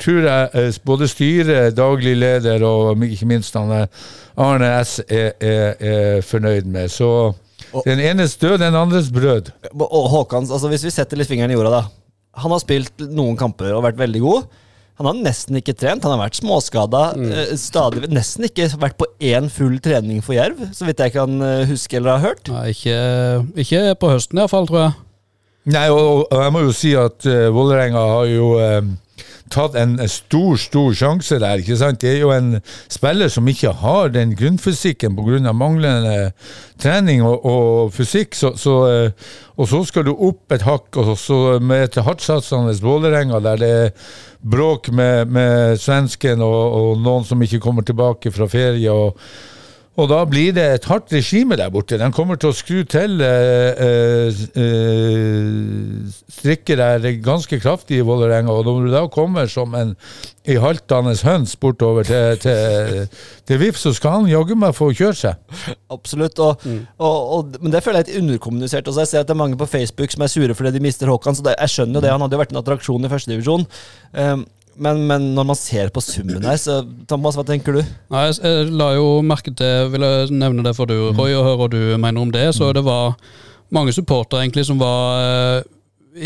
[0.00, 6.20] tror jeg eh, både styret, daglig leder og ikke minst Arne S er, er, er
[6.26, 6.92] fornøyd med.
[6.92, 7.32] Så
[7.86, 9.52] den enes død, den andres brød.
[9.80, 11.84] Og Håkans, altså hvis vi setter litt fingeren i jorda, da.
[12.42, 14.60] Han har spilt noen kamper og vært veldig god.
[15.00, 17.04] Han har nesten ikke trent, han har vært småskada.
[17.16, 17.30] Mm.
[17.60, 21.64] Stadig, nesten ikke vært på én full trening for Jerv, så vidt jeg kan eh,
[21.70, 22.52] huske eller har hørt.
[22.52, 22.98] Nei, ikke,
[23.64, 24.98] ikke på høsten iallfall, tror jeg.
[25.72, 28.80] Nei, og, og jeg må jo si at uh, Vålerenga har jo eh,
[29.52, 31.60] tatt en stor, stor sjanse der.
[31.60, 32.00] ikke sant?
[32.00, 32.56] Det er jo en
[32.90, 35.52] spiller som ikke har den grunnfysikken pga.
[35.52, 36.32] manglende
[36.80, 38.34] trening og, og fysikk.
[38.34, 42.74] Så, så, eh, og så skal du opp et hakk, og så med et hardtsatsende
[42.82, 43.90] Vålerenga der det er
[44.42, 48.90] bråk med, med svensken og, og noen som ikke kommer tilbake fra ferie.
[48.90, 49.18] og
[50.00, 51.98] og da blir det et hardt regime der borte.
[52.00, 53.82] De kommer til å skru til eh,
[54.56, 58.54] eh, strikker der ganske kraftig i Vålerenga.
[58.54, 59.92] Og når du da kommer som en
[60.48, 63.04] i haltende høns bortover til, til,
[63.46, 65.60] til VIF, så skal han jaggu meg få kjøre seg.
[65.92, 66.40] Absolutt.
[66.40, 66.64] Og,
[66.96, 68.88] og, og, men det føler jeg er litt underkommunisert.
[68.88, 69.04] Også.
[69.04, 71.36] Jeg ser at det er mange på Facebook som er sure fordi de mister Håkan.
[71.36, 72.16] Så det, jeg skjønner jo det.
[72.16, 73.68] Han hadde jo vært en attraksjon i førstedivisjon.
[74.16, 76.80] Um, men, men når man ser på summen her, så
[77.10, 77.82] Thomas, hva tenker du?
[78.12, 81.58] Nei, jeg, la jo merke til, vil jeg nevne det for du, Roy, og høre
[81.60, 82.48] hva du mener om det.
[82.56, 83.14] Så det var
[83.72, 85.68] mange supportere egentlig som var eh,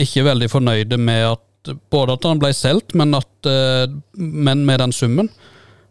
[0.07, 4.93] ikke veldig fornøyde med at både at han ble solgt, men, eh, men med den
[4.95, 5.31] summen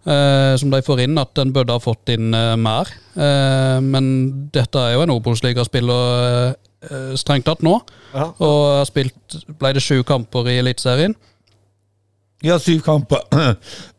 [0.07, 2.91] eh, som de får inn, at den burde ha fått inn eh, mer.
[3.15, 7.79] Eh, men dette er jo en Obos-ligaspiller eh, strengt tatt nå,
[8.15, 8.29] Ja.
[8.39, 11.15] og har spilt ble det sju kamper i Eliteserien.
[12.43, 13.23] Ja, syv kamper.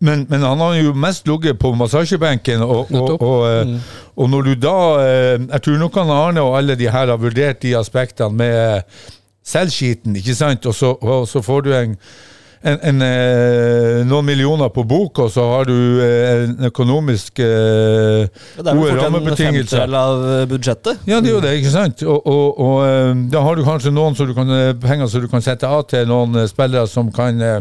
[0.07, 2.61] Men, men han har jo mest ligget på massasjebenken.
[2.63, 6.59] Og, og, og, eh, og når du da eh, Jeg tror nok han Arne og
[6.59, 8.83] alle de her har vurdert de aspektene med
[9.47, 10.67] selvskiten, ikke sant?
[10.67, 10.93] Og så,
[11.31, 11.95] så får du en,
[12.67, 18.27] en, en, eh, noen millioner på bok, og så har du eh, en økonomisk eh,
[18.59, 18.61] rammebetingelser.
[18.61, 21.07] det er vel gode fort en femtedel av eh, budsjettet.
[21.09, 22.05] Ja, det er jo det, ikke sant?
[22.11, 25.45] Og, eh, da har du kanskje noen som du kan, eh, penger som du kan
[25.47, 27.61] sette av til noen eh, spillere som kan eh,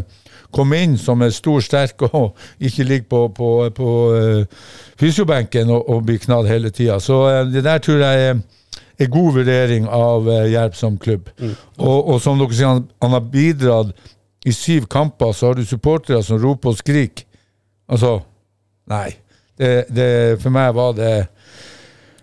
[0.56, 4.68] komme inn som er stor, sterk og ikke ligger på, på, på eh,
[5.00, 7.00] fysiobenken og, og blir knadd hele tida.
[7.04, 8.40] Så eh, det der tror jeg er
[9.04, 11.28] en god vurdering av uh, Jerv som klubb.
[11.78, 13.92] Og, og som dere sier, han, han har bidratt
[14.46, 17.28] i syv kamper, så har du supportere som roper og skriker.
[17.92, 18.20] Altså
[18.90, 19.10] Nei.
[19.58, 20.08] Det, det,
[20.44, 21.14] for meg var det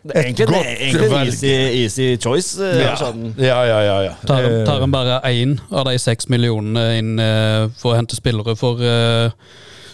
[0.03, 1.51] Det er egentlig, det er egentlig en easy,
[1.83, 2.57] easy choice.
[2.59, 3.29] eh, Ja, sånn.
[3.39, 3.81] ja, ja.
[3.87, 4.15] ja, ja.
[4.27, 8.17] Tar, Eh, tar en bare én av de seks millionene inn eh, for å hente
[8.19, 8.83] spillere for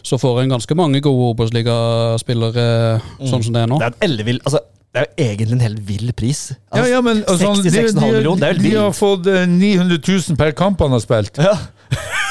[0.08, 3.78] Så får en ganske mange gode Obos-ligaspillere sånn som det er nå.
[3.82, 4.62] Det er en ellevill Altså,
[4.94, 6.38] det er jo egentlig en helt vill pris.
[6.74, 9.44] Ja, ja, men altså, 66,5 de, de, millioner, det er jo de har fått eh,
[9.46, 11.36] 900 000 per kamp han har spilt.
[11.44, 11.52] Ja.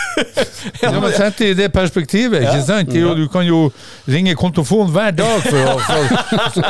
[0.81, 2.93] Ja, men Sett det i det perspektivet, ikke sant?
[2.95, 3.71] Jo- Du kan jo
[4.09, 6.01] ringe kontofon hver dag for å, for,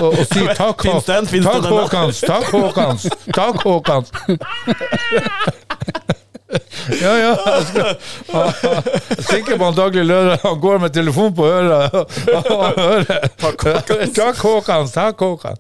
[0.01, 1.05] å, å si takk, Håkans?
[1.47, 1.63] Takk?
[1.71, 4.11] Håkans, takk Håkans, takk Håkans.
[7.01, 7.31] Ja, ja.
[7.35, 7.87] Jeg skal,
[8.31, 8.43] jeg
[9.17, 11.91] er sikker på han daglig lørdag han går med telefon på øret
[13.43, 14.13] Takk, Håkans.
[14.15, 15.59] Takk Håkans, takk Håkans.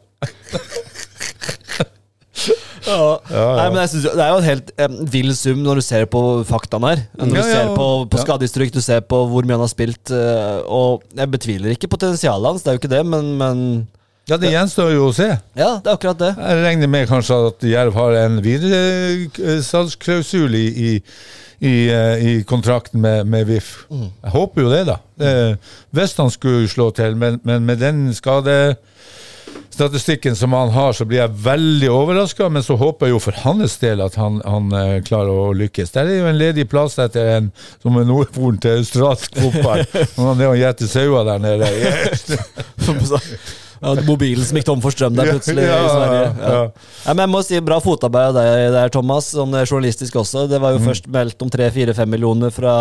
[2.87, 3.19] Ja.
[3.59, 6.05] Nei, men jeg synes, Det er jo en helt um, vill sum når du ser
[6.11, 6.99] på faktaene her.
[7.19, 10.05] Når du ser på, på skadehistorikk, du ser på hvor mye han har spilt.
[10.13, 13.57] Uh, Og jeg betviler ikke potensialet hans, det er jo ikke det, men, men
[14.27, 15.27] Ja, det gjenstår jo å se.
[15.55, 16.33] ja, det er akkurat det.
[16.35, 21.01] Jeg regner med kanskje at Jerv har en videresalgsklausul i, i,
[21.63, 23.85] i, eh, i kontrakten med, med VIF.
[23.91, 24.97] Jeg håper jo det, da.
[25.17, 25.31] Det,
[25.95, 28.11] hvis han skulle slå til, men, men med den
[29.69, 32.49] skadestatistikken som han har, så blir jeg veldig overraska.
[32.49, 35.91] Men så håper jeg jo for hans del at han, han eh, klarer å lykkes.
[35.95, 37.51] Der er jo en ledig plass etter en
[37.83, 39.83] som er nordpolen til australsk fotball.
[40.17, 41.67] Han er jo gjette sauer der nede.
[43.77, 46.21] Ja, mobilen som gikk tom for strøm der plutselig Ja, i Sverige.
[46.41, 46.61] ja,
[47.05, 47.11] Ja.
[47.13, 49.27] men jeg må si Bra fotarbeid av deg der, Thomas.
[49.35, 50.47] Sånn eh, journalistisk også.
[50.49, 52.73] Det var jo først meldt om 3-4-5 millioner fra,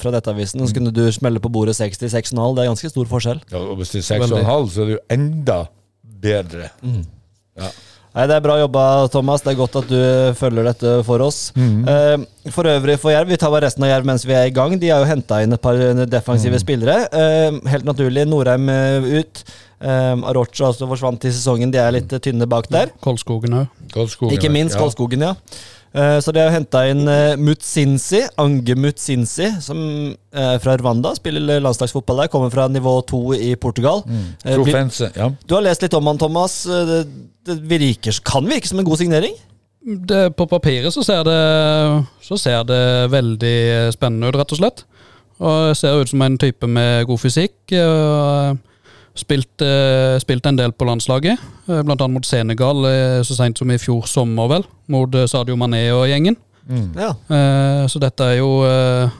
[0.00, 0.64] fra Nettavisen.
[0.64, 2.32] Så kunne du smelle på bordet 60-6,5.
[2.56, 3.42] Det er ganske stor forskjell.
[3.52, 5.58] Ja, og hvis det er 6,5, så er det jo enda
[6.22, 6.70] bedre.
[8.12, 9.40] Nei, Det er bra jobba, Thomas.
[9.40, 10.00] Det er godt at du
[10.36, 11.52] følger dette for oss.
[11.56, 14.54] Eh, for øvrig for Jerv, vi tar bare resten av Jerv mens vi er i
[14.54, 14.76] gang.
[14.78, 15.80] De har jo henta inn et par
[16.12, 17.06] defensive spillere.
[17.08, 18.26] Uh, helt naturlig.
[18.28, 19.44] Norheim eh, ut.
[19.82, 21.72] Um, Arocha også forsvant i sesongen.
[21.72, 22.92] De er litt eh, tynne bak der.
[23.02, 23.88] Kolskogen òg.
[24.30, 24.82] Ikke minst ja.
[24.84, 25.32] Kolskogen, ja.
[25.94, 29.78] Eh, Så de har henta inn eh, Mutsinsi, Ange Mutsinsi, som
[30.32, 31.12] er fra Rwanda.
[31.18, 32.30] Spiller landslagsfotball der.
[32.32, 34.00] Kommer fra nivå to i Portugal.
[34.08, 34.24] Mm.
[34.46, 35.28] Trofense, ja.
[35.46, 36.62] Du har lest litt om han, Thomas.
[36.66, 37.02] Eh, Det,
[37.46, 39.34] det virker, kan virke som en god signering?
[39.82, 41.38] Det, på papiret så ser, det,
[42.22, 43.56] så ser det veldig
[43.92, 44.84] spennende ut, rett og slett.
[45.42, 47.56] Og ser ut som en type med god fysikk.
[47.82, 48.60] og
[49.14, 49.60] Spilt,
[50.22, 51.82] spilte, en del på landslaget, bl.a.
[51.84, 54.64] blant annet mot Senegal eh, så seint som i fjor sommer, vel.
[54.88, 56.38] Mot eh, Sadio Mané og gjengen.
[56.96, 57.10] Ja.
[57.28, 59.10] Eh, Så dette er jo eh,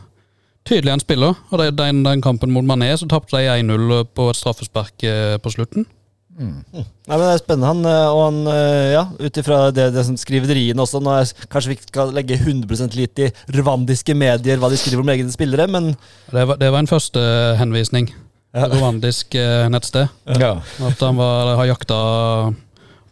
[0.65, 1.35] tydelig en spiller.
[1.51, 5.37] Og det- den, den kampen mot Mané så tapte de 1-0 på et straffespark eh,
[5.43, 5.85] på slutten.
[6.33, 7.69] Nei, men Det er spennende.
[7.69, 11.29] Han, eh, og han, eh, ja, ut ifra det, det som skriveriene også nå er,
[11.53, 13.29] Kanskje vi ikke skal legge 100 lit i
[13.59, 15.93] rwandiske medier, hva de skriver om egne spillere, men
[16.33, 17.21] Det var, det var en første
[17.61, 18.09] henvisning.
[18.53, 20.09] Rwandisk eh, nettsted.
[20.39, 20.55] ja.
[20.89, 21.99] At han var, har jakta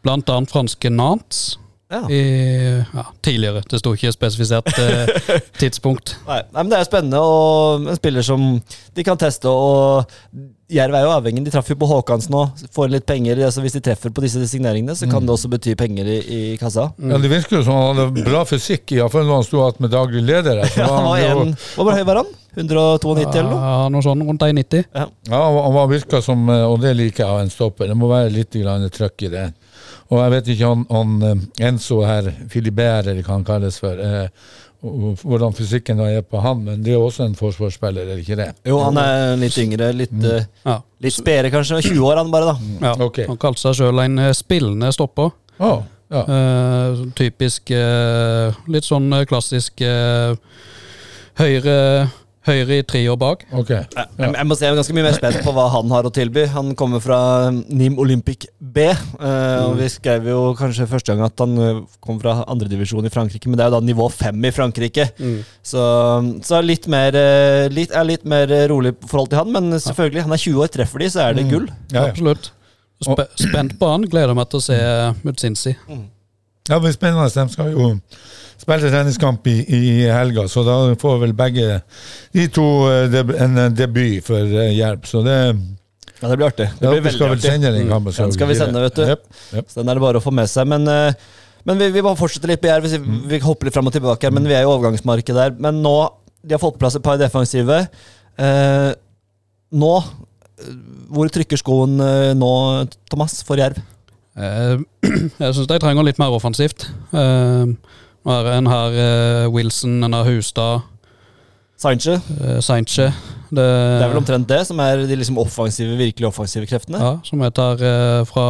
[0.05, 1.59] blant annet franske Nantes
[1.91, 2.05] ja.
[2.11, 2.21] i,
[2.95, 3.63] ja, tidligere.
[3.71, 5.11] Det sto ikke spesifisert eh,
[5.61, 6.15] tidspunkt.
[6.29, 8.47] Nei, nei, men Det er spennende, og en spiller som
[8.95, 9.51] de kan teste.
[9.51, 10.07] og
[10.71, 11.43] Jerv er jo avhengig.
[11.49, 12.45] De traff jo på Håkans nå.
[12.77, 13.41] Får litt penger.
[13.49, 16.43] altså Hvis de treffer på disse signeringene, så kan det også bety penger i, i
[16.61, 16.93] kassa.
[16.95, 19.97] ja, Det virker jo som han hadde bra fysikk, iallfall når han sto igjen med
[19.97, 20.63] daglig leder.
[20.79, 22.31] Ja, han var en, Hvor høy var han?
[22.57, 23.61] 192 eller noe?
[23.63, 24.87] Ja, noe sånn rundt 1,90.
[24.95, 27.91] Ja, ja, han var virka som, eh, og det liker jeg av en stopper.
[27.91, 29.47] Det må være litt trøkk i det.
[30.11, 34.01] Og jeg vet ikke han, han eh, Enzo her, Filibert, eller hva han kalles for,
[34.03, 34.29] eh,
[34.81, 38.39] hvordan fysikken da er på han, men det er også en forsvarsspiller, er det ikke
[38.41, 38.49] det?
[38.67, 39.93] Jo, han er litt yngre.
[39.93, 40.81] Litt, eh, Ja.
[41.01, 41.83] litt spedere, kanskje.
[41.93, 42.57] 20 år, han bare, da.
[42.89, 42.95] Ja.
[43.05, 43.27] okay.
[43.29, 45.31] Han kalte seg sjøl en spillende stopper.
[45.61, 46.25] Oh, ja.
[46.25, 49.85] Eh, typisk eh, Litt sånn klassisk
[51.39, 51.77] høyre,
[52.49, 53.43] høyre i tre år bak.
[53.53, 53.81] Ja.
[53.93, 56.13] Jeg, jeg må si jeg er ganske mye mer spent på hva han har å
[56.15, 56.47] tilby.
[56.55, 57.19] Han kommer fra
[57.53, 58.87] Nim Olympic B.
[58.89, 63.13] eh, og Vi skrev jo kanskje første gang at han eh, kom fra andredivisjon i
[63.13, 65.11] Frankrike, men det er jo da nivå fem i Frankrike.
[65.63, 65.83] Så,
[66.47, 70.25] så litt mer, eh, litt, er litt mer rolig i forhold til han, men selvfølgelig,
[70.29, 70.73] han er 20 år.
[70.79, 71.69] Treffer de, så er det gull.
[71.93, 72.09] Ja, ja.
[72.15, 72.53] Absolutt.
[73.01, 74.05] Sp spent på han.
[74.13, 74.81] Gleder meg til å se
[75.25, 75.73] Mutsinsi.
[76.69, 77.29] Ja, det blir spennende.
[77.33, 77.87] De skal jo
[78.61, 81.81] spille treningskamp i, i helga, så da får vel begge
[82.37, 85.07] de to eh, en eh, debut for eh, Jerv.
[85.09, 85.37] Så det,
[86.21, 86.67] Ja, Det blir artig.
[86.79, 87.47] Det blir veldig skal artig.
[87.49, 88.13] sende den kampen.
[88.13, 89.05] så Den skal vi sende, vet du.
[89.09, 89.23] Yep,
[89.57, 89.71] yep.
[89.73, 90.69] Så den er det bare å få med seg.
[90.69, 90.85] Men,
[91.65, 92.85] men vi, vi må fortsette litt på Jerv.
[92.85, 95.55] Vi, vi hopper litt fram og tilbake her, men vi er i overgangsmarkedet der.
[95.57, 95.95] Men nå
[96.45, 97.79] De har fått på plass et par defensive.
[98.41, 98.91] Eh,
[99.73, 99.95] nå
[101.09, 101.97] Hvor trykker skoen
[102.37, 102.53] nå,
[103.09, 103.81] Thomas, for Jerv?
[104.41, 106.85] Jeg syns de trenger litt mer offensivt.
[107.17, 107.65] Eh,
[108.27, 108.97] en her
[109.47, 110.83] uh, Wilson, en her Hustad,
[111.81, 112.19] Sainche.
[112.41, 113.07] uh, Sainche.
[113.51, 117.01] Det, Det er vel omtrent det som er de liksom offensive, virkelig offensive kreftene?
[117.01, 118.45] Ja, som jeg tar uh, fra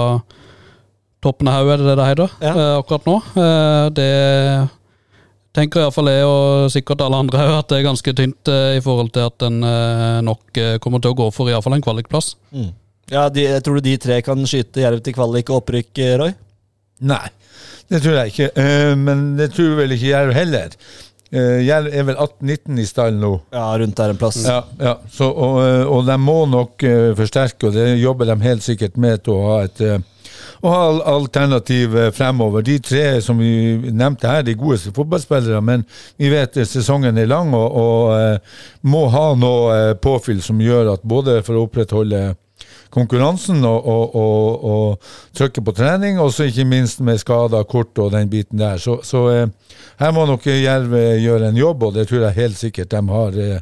[1.22, 2.52] toppen av hodet, er det det det heter Ja.
[2.56, 3.16] eh, akkurat nå.
[3.36, 4.68] Eh, det
[5.52, 8.80] tenker iallfall jeg, og sikkert alle andre òg, at det er ganske tynt eh, i
[8.84, 12.34] forhold til at en eh, nok eh, kommer til å gå for iallfall en kvalikplass.
[12.56, 12.70] Mm.
[13.12, 16.16] Ja, de, jeg Tror du de tre kan skyte Jerv til kvalik og opprykk, eh,
[16.22, 16.32] Roy?
[17.00, 17.28] Nei,
[17.90, 18.50] det tror jeg ikke.
[18.60, 20.76] Eh, men det tror vel ikke Jerv heller.
[21.30, 23.32] Uh, Jerv er vel 18-19 i stallen nå.
[23.54, 24.40] Ja, rundt der en plass.
[24.42, 24.96] Ja, ja.
[25.14, 28.98] Så, og, eh, og de må nok eh, forsterke, og det jobber de helt sikkert
[28.98, 30.00] med til å ha et eh,
[30.60, 30.80] å ha
[31.14, 32.64] alternativ eh, fremover.
[32.66, 35.84] De tre som vi nevnte her, de gode fotballspillere, men
[36.20, 38.58] vi vet at sesongen er lang og, og eh,
[38.92, 42.34] må ha noe eh, påfyll som gjør at både for å opprettholde
[42.90, 47.98] konkurransen og, og, og, og trykket på trening, og så ikke minst med skader, kort
[48.02, 48.78] og den biten der.
[48.82, 52.38] Så, så eh, her må nok Jerv eh, gjøre en jobb, og det tror jeg
[52.40, 53.60] helt sikkert de har eh,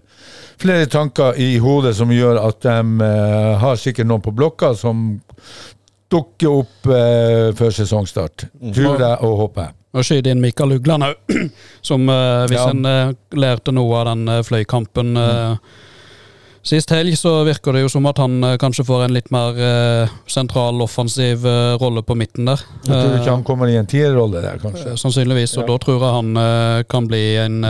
[0.58, 2.76] flere tanker i hodet som gjør at de
[3.08, 5.10] eh, har sikkert noen på blokka som
[6.08, 8.46] dukker opp eh, før sesongstart.
[8.72, 9.74] Tror jeg og håper jeg.
[9.98, 11.36] Og skyte inn Mikael Ugland òg,
[11.88, 12.70] som eh, hvis Ja.
[12.72, 15.76] en eh, lærte noe av den eh, fløykampen eh,
[16.68, 19.57] sist helg, så virker det jo som at han eh, kanskje får en litt mer
[19.57, 22.64] eh, sentral, offensiv eh, rolle på midten der.
[22.85, 24.96] Jeg tror ikke han kommer i en tierrolle der, kanskje.
[25.00, 27.62] Sannsynligvis, og da tror jeg han eh, kan bli en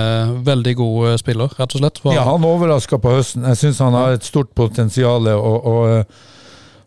[0.47, 2.03] veldig god spiller, rett og slett.
[2.15, 3.47] Ja, han overraska på høsten.
[3.49, 6.38] Jeg syns han har et stort potensial, og, og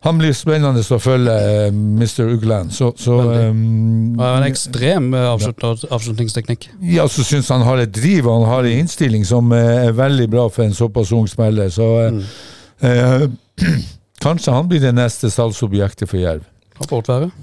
[0.02, 2.32] han blir spennende å følge, uh, Mr.
[2.34, 2.72] Ugland.
[2.74, 6.66] Så, så um, en ekstrem eh, avslutningsteknikk.
[6.90, 9.94] Ja, så syns han har et driv og han har en innstilling som eh, er
[9.94, 11.70] veldig bra for en såpass ung spiller.
[11.70, 11.86] Så
[12.16, 12.20] mm.
[12.82, 13.28] uh,
[14.26, 16.48] kanskje han blir det neste salgsobjektet for Jerv.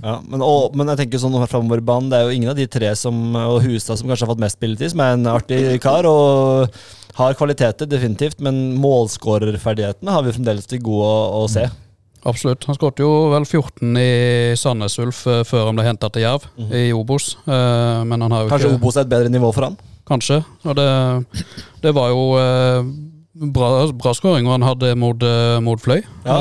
[0.04, 2.60] Ja, men, og, men jeg tenker sånn framover i banen, det er jo ingen av
[2.60, 5.62] de tre som, og Hustad som kanskje har fått mest spilletid, som er en artig
[5.80, 6.82] kar og
[7.16, 11.70] har kvaliteter, definitivt, men målskårerferdighetene har vi fremdeles til gode å, å se.
[12.28, 12.66] Absolutt.
[12.68, 14.10] Han skåret jo vel 14 i
[14.60, 17.38] Sandnes Ulf eh, før han ble henta til Jerv i Obos.
[17.48, 19.78] Eh, Men han har jo Kanskje ikke Obos er et bedre nivå for han?
[20.10, 20.42] Kanskje.
[20.66, 20.90] Og det,
[21.84, 22.90] det var jo eh,
[23.54, 26.02] bra, bra skåringer han hadde mot, eh, mot Fløy.
[26.26, 26.40] Ja.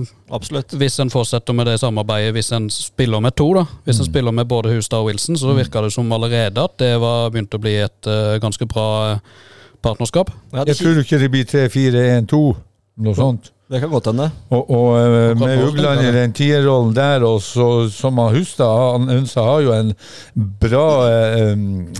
[0.00, 0.74] uh, Absolutt.
[0.78, 4.32] hvis en fortsetter med det samarbeidet, hvis en spiller med to, da Hvis en spiller
[4.32, 7.62] med både Hustad og Wilson, så virka det som allerede at det var begynt å
[7.62, 9.18] bli et uh, ganske bra
[9.82, 10.30] partnerskap.
[10.52, 12.40] Ja, Jeg tror ikke det blir 3-4-1-2,
[13.06, 13.52] noe sånt.
[13.70, 14.26] Det kan godt hende.
[14.50, 18.66] Og, og eh, med nå Ugland i den tierrollen der, og så, som man Hustad
[18.66, 19.92] han, Hunsa har jo en
[20.34, 21.52] bra eh,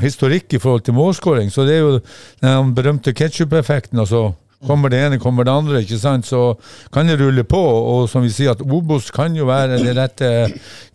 [0.03, 1.53] historikk i forhold til målskåring.
[1.55, 1.99] Så det er jo
[2.43, 4.03] den berømte ketsjup-effekten.
[4.03, 4.33] Altså,
[4.67, 6.27] kommer det ene, kommer det andre, ikke sant?
[6.27, 6.57] så
[6.93, 7.61] kan det rulle på.
[7.61, 10.31] Og som vi sier, at Obos kan jo være det rette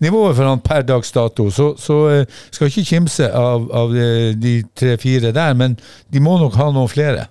[0.04, 1.48] nivået for han per dags dato.
[1.56, 5.80] Så, så eh, skal ikke kimse av, av de, de tre-fire der, men
[6.12, 7.30] de må nok ha noen flere.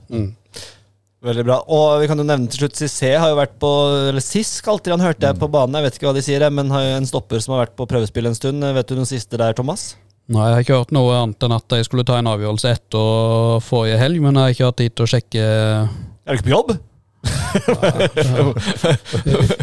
[1.25, 1.57] Veldig bra.
[1.73, 3.69] Og vi kan jo nevne til slutt Cissé har jo vært på
[4.11, 5.79] Eller Siss kalte han, hørte jeg på banen.
[5.79, 7.87] Jeg vet ikke hva de sier, men har jo en stopper som har vært på
[7.89, 8.67] prøvespill en stund.
[8.77, 9.95] Vet du noen siste der, Thomas?
[10.29, 13.65] Nei, Jeg har ikke hørt noe annet enn at jeg skulle ta en avgjørelse etter
[13.65, 15.89] forrige helg, men jeg har ikke hatt tid til å sjekke Er
[16.29, 16.77] du ikke på jobb?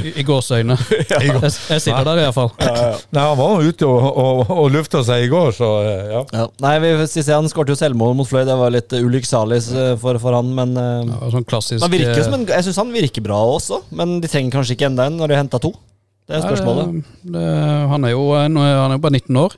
[0.02, 0.78] I, i gåseøyne.
[1.12, 2.52] Jeg, jeg sitter der i hvert fall
[3.12, 6.22] Nei, Han var jo ute og, og, og lufta seg i går, så eh, ja.
[6.36, 6.46] Ja.
[6.66, 8.44] Nei, vi, Cissé han skårte jo selvmål mot Fløy.
[8.48, 11.94] Det var litt uh, ulykksalig eh, for, for han, men eh, Ja, sånn klassisk han
[11.94, 15.10] virker som en, Jeg syns han virker bra også, men de trenger kanskje ikke enda
[15.10, 15.74] en når de har henta to.
[16.30, 16.96] Det er spørsmålet.
[16.96, 17.46] Nei, det, det,
[17.92, 19.58] han er jo han er jo bare 19 år.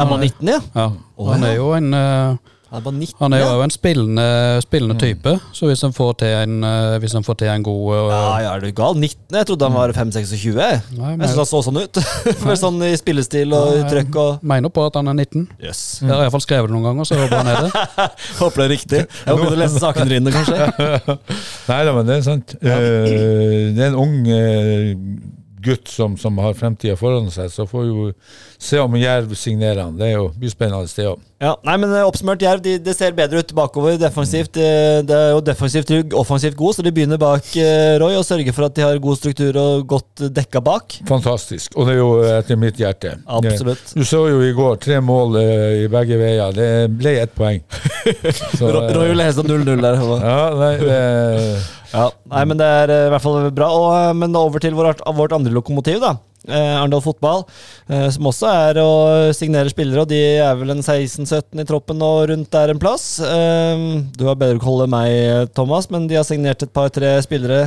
[0.00, 0.60] Er man 19, ja?
[0.74, 0.86] Ja,
[1.30, 3.62] Han er jo en eh, Han er bare 19, Han er jo ja.
[3.64, 4.24] en spillende,
[4.62, 7.80] spillende type, så hvis han får til en, eh, hvis han får til en god
[7.90, 8.94] uh, Ja, ja, er du gal?
[8.94, 9.24] 19?
[9.34, 10.60] Jeg trodde han var 5-26.
[10.60, 12.00] Jeg syns han så sånn ut.
[12.46, 15.48] Med sånn i spillestil og trøkk og Mener på at han er 19.
[15.66, 15.82] Jøss.
[16.04, 18.06] Jeg har iallfall skrevet det noen ganger, så jeg håper han er det.
[18.44, 19.02] Håper det er riktig.
[19.02, 21.18] Jeg håper du leste sakene dine, kanskje.
[21.72, 22.54] Nei da, men det er sant.
[22.62, 24.94] Uh, det er en ung eh,
[25.64, 28.12] gutt som, som har fremtida foran seg, så får vi jo
[28.60, 29.98] se om Jerv signerer han.
[29.98, 31.26] Det er jo blir spennende sted òg.
[31.40, 34.52] Ja, nei, men eh, Oppsummert Jerv de, det ser bedre ut bakover defensivt.
[34.58, 38.26] Det, det er jo defensivt trygg, offensivt god, så de begynner bak eh, Roy og
[38.28, 40.98] sørger for at de har god struktur og godt eh, dekka bak.
[41.08, 41.72] Fantastisk.
[41.80, 43.16] Og det er jo etter mitt hjerte.
[43.24, 43.96] Absolutt.
[43.96, 46.52] Du så jo i går tre mål eh, i begge veier.
[46.56, 46.70] Det
[47.00, 47.64] ble ett poeng.
[48.58, 50.00] Så, Roy vil leser 0-0 der.
[50.20, 51.00] Ja, nei, det,
[51.92, 53.70] Ja, nei, men det er eh, i hvert fall bra.
[53.76, 56.16] Og, eh, men da over til vårt, vårt andre lokomotiv, da.
[56.48, 57.42] Eh, Arendal Fotball,
[57.90, 58.90] eh, som også er å
[59.36, 63.18] signere spillere, og de er vel en 16-17 i troppen og rundt der en plass.
[63.24, 63.82] Eh,
[64.16, 67.66] du har bedre koll enn meg, Thomas, men de har signert et par-tre spillere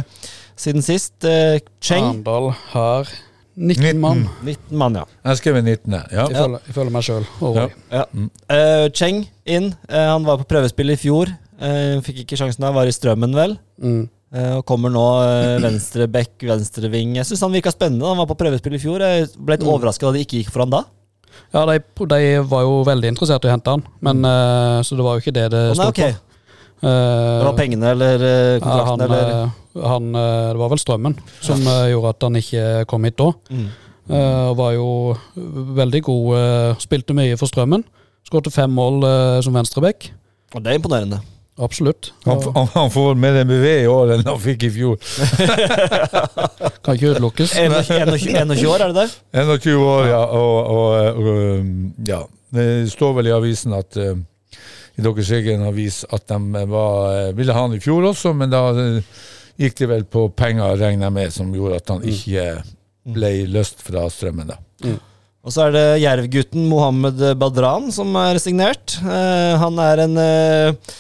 [0.60, 1.14] siden sist.
[1.28, 3.14] Eh, Cheng, Arendal har
[3.54, 4.02] 19 19.
[4.02, 5.06] mann, 19 mann, ja.
[5.30, 5.94] jeg skrev 19.
[6.10, 6.26] Ja.
[6.26, 7.28] ifølge, ifølge meg sjøl.
[7.54, 7.68] Ja.
[7.94, 8.06] ja.
[8.50, 9.74] Eh, Cheng inn.
[9.90, 11.30] Eh, han var på prøvespill i fjor.
[11.62, 13.58] Eh, fikk ikke sjansen da, var i Strømmen, vel.
[13.82, 14.04] Mm.
[14.34, 17.16] Eh, Og kommer nå eh, venstre back, venstre ving.
[17.20, 18.08] Jeg syns han virka spennende.
[18.10, 19.04] Han var på prøvespill i fjor.
[19.06, 19.74] Jeg ble litt Mm.
[19.76, 20.84] overraska da det ikke gikk for han da.
[21.54, 25.06] Ja, de, de var jo veldig interessert i å hente han, men uh, så det
[25.06, 26.14] var jo ikke det det Å, sto okay.
[26.14, 26.38] på.
[26.84, 28.24] Eh, Det var pengene eller
[28.62, 31.88] kontrakten, ja, han, eller han, det var vel strømmen som ja.
[31.90, 33.32] gjorde at han ikke kom hit da.
[33.50, 33.68] Mm.
[34.12, 34.88] Uh, og var jo
[35.82, 37.86] veldig god, spilte mye for strømmen.
[38.30, 39.02] Skåret fem mål
[39.46, 40.12] som venstreback.
[40.54, 41.22] Og det er imponerende.
[41.56, 42.14] Absolutt.
[42.24, 44.98] Han, han, han får mer MBV i år enn han fikk i fjor.
[46.84, 47.54] kan ikke utelukkes.
[47.62, 49.44] 21 21 år, er det det?
[49.44, 50.24] 21 år, ja.
[50.34, 51.76] Og, og, og um,
[52.08, 52.24] ja.
[52.54, 54.18] Det står vel i avisen at uh,
[54.98, 58.54] i deres egen avis at de var, uh, ville ha han i fjor også, men
[58.54, 59.24] da uh,
[59.62, 62.50] gikk det vel på penger, regner jeg med, som gjorde at han ikke
[63.14, 64.54] ble løst fra strømmen.
[64.54, 64.98] da.
[65.44, 68.96] Og så er det Jerv-gutten Mohammed Badran som er signert.
[69.04, 70.94] Eh, han er en eh,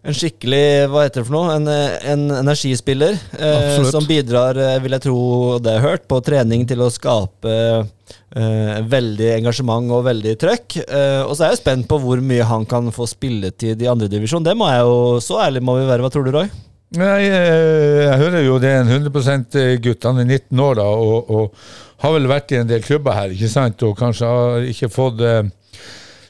[0.00, 4.78] en skikkelig hva heter det for noe, en, eh, en energispiller eh, som bidrar, eh,
[4.80, 5.18] vil jeg tro
[5.60, 10.78] det er hørt, på trening til å skape eh, veldig engasjement og veldig trøkk.
[10.86, 14.46] Eh, og så er jeg spent på hvor mye han kan få spilletid i andredivisjon.
[14.46, 16.06] Det må jeg jo, så ærlig må vi være.
[16.06, 16.48] Hva tror du, Roy?
[16.96, 20.08] Nei, eh, jeg hører jo det er en 100 gutt.
[20.08, 23.36] Han er 19 år da, og, og har vel vært i en del klubber her,
[23.36, 23.84] ikke sant?
[23.84, 25.20] Og kanskje har ikke fått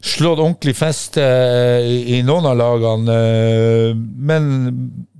[0.00, 3.16] slått ordentlig feste eh, i, noen av lagene.
[3.16, 4.46] eh, Men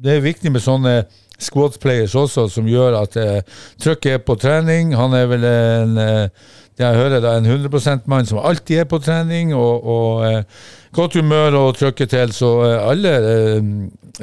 [0.00, 0.94] det er viktig med sånne
[1.40, 3.42] squad players også, som gjør at eh,
[3.80, 4.94] trøkket er på trening.
[4.96, 6.48] Han er vel en eh,
[6.80, 10.62] jeg hører da, en 100 %-mann som alltid er på trening, og, og eh,
[10.96, 12.32] godt humør og trykket til.
[12.32, 13.12] Så alle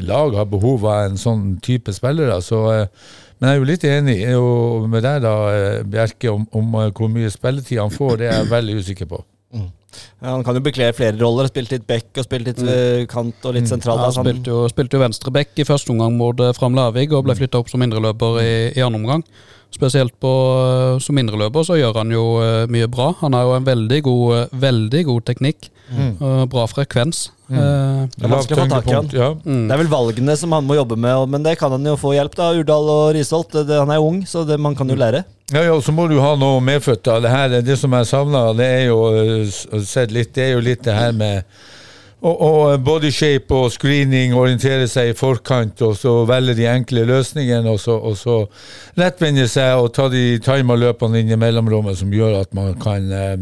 [0.01, 2.39] lag har behov av en sånn type spillere.
[2.41, 2.63] Så
[3.37, 4.15] Men jeg er jo litt enig
[4.89, 5.35] med deg, da,
[5.85, 8.17] Bjerke, om, om hvor mye spilletid han får.
[8.17, 9.21] Det er jeg veldig usikker på.
[9.53, 9.67] Ja,
[10.21, 11.49] han kan jo bekle flere roller.
[11.51, 13.99] Spilt litt back og spilt litt eh, kant og litt sentralt.
[14.01, 17.11] Han altså, han- spilte jo, spilte jo venstreback i første omgang mot eh, Fram Lavig
[17.13, 19.23] og ble flytta opp som indreløper i, i andre omgang.
[19.75, 20.29] Spesielt på,
[20.63, 23.11] eh, som indreløper så gjør han jo eh, mye bra.
[23.21, 25.69] Han har jo en veldig god, eh, veldig god teknikk.
[26.19, 27.29] og bra frekvens.
[27.47, 29.05] Eh, Det er vanskelig å få tak i han.
[29.13, 29.29] Ja.
[29.39, 29.67] mm.
[29.69, 32.11] Det er vel valgene som han må jobbe med, men det kan han jo få
[32.17, 32.49] hjelp da.
[32.59, 35.23] Urdal og Risholt, han er ung, så det, man kan jo lære.
[35.53, 37.07] Ja, ja, så må du ha noe medfødt.
[37.07, 40.65] av Det, her, det som jeg savner, det er jo sett litt, det er jo
[40.65, 41.43] litt det her med
[42.21, 47.05] og, og body shape og screening, orientere seg i forkant, og så velge de enkle
[47.09, 48.39] løsningene, og så, og så
[48.97, 53.11] rettvende seg og ta de tima løpene inn i mellomrommet som gjør at man kan
[53.13, 53.37] eh,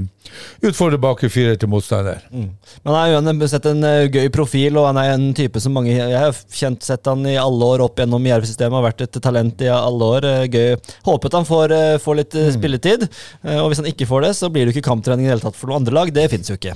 [0.65, 2.23] utfordre baki til motstander.
[2.31, 5.75] Men han har jo sett en uh, gøy profil, og han er en type som
[5.75, 9.19] mange Jeg har kjent sett han i alle år opp gjennom Jerv-systemet, har vært et
[9.23, 10.27] talent i alle år.
[10.27, 10.75] Uh, Gøy.
[11.07, 12.49] Håpet han får, uh, får litt mm.
[12.57, 13.07] spilletid,
[13.45, 15.45] eh, og hvis han ikke får det, så blir det ikke kamptrening i det hele
[15.45, 16.13] tatt for noen andre lag.
[16.15, 16.75] Det finnes jo ikke.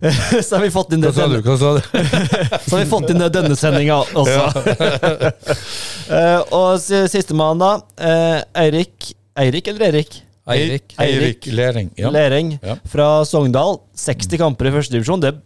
[0.46, 1.50] så har vi fått inn det du?
[1.60, 1.80] Sa du?
[2.66, 4.44] Så har vi fått inn denne sendinga også.
[6.10, 7.68] Eh, og si- sistemann, da.
[8.02, 10.16] eh, Eirik Eirik eller Erik?
[10.50, 10.94] Eirik.
[10.98, 11.90] Eirik Lering.
[11.96, 12.10] Ja.
[12.10, 12.74] Lering Ja.
[12.90, 13.76] fra Sogndal.
[13.94, 15.20] 60 kamper i førstedivisjon.
[15.22, 15.36] Det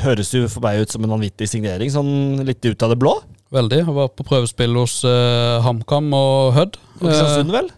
[0.00, 3.12] høres jo for meg ut som en vanvittig signering, sånn litt ut av det blå.
[3.52, 3.82] Veldig.
[3.84, 6.80] Han var på prøvespill hos uh, HamKam og Hødd.
[7.02, 7.68] Kristiansund, vel?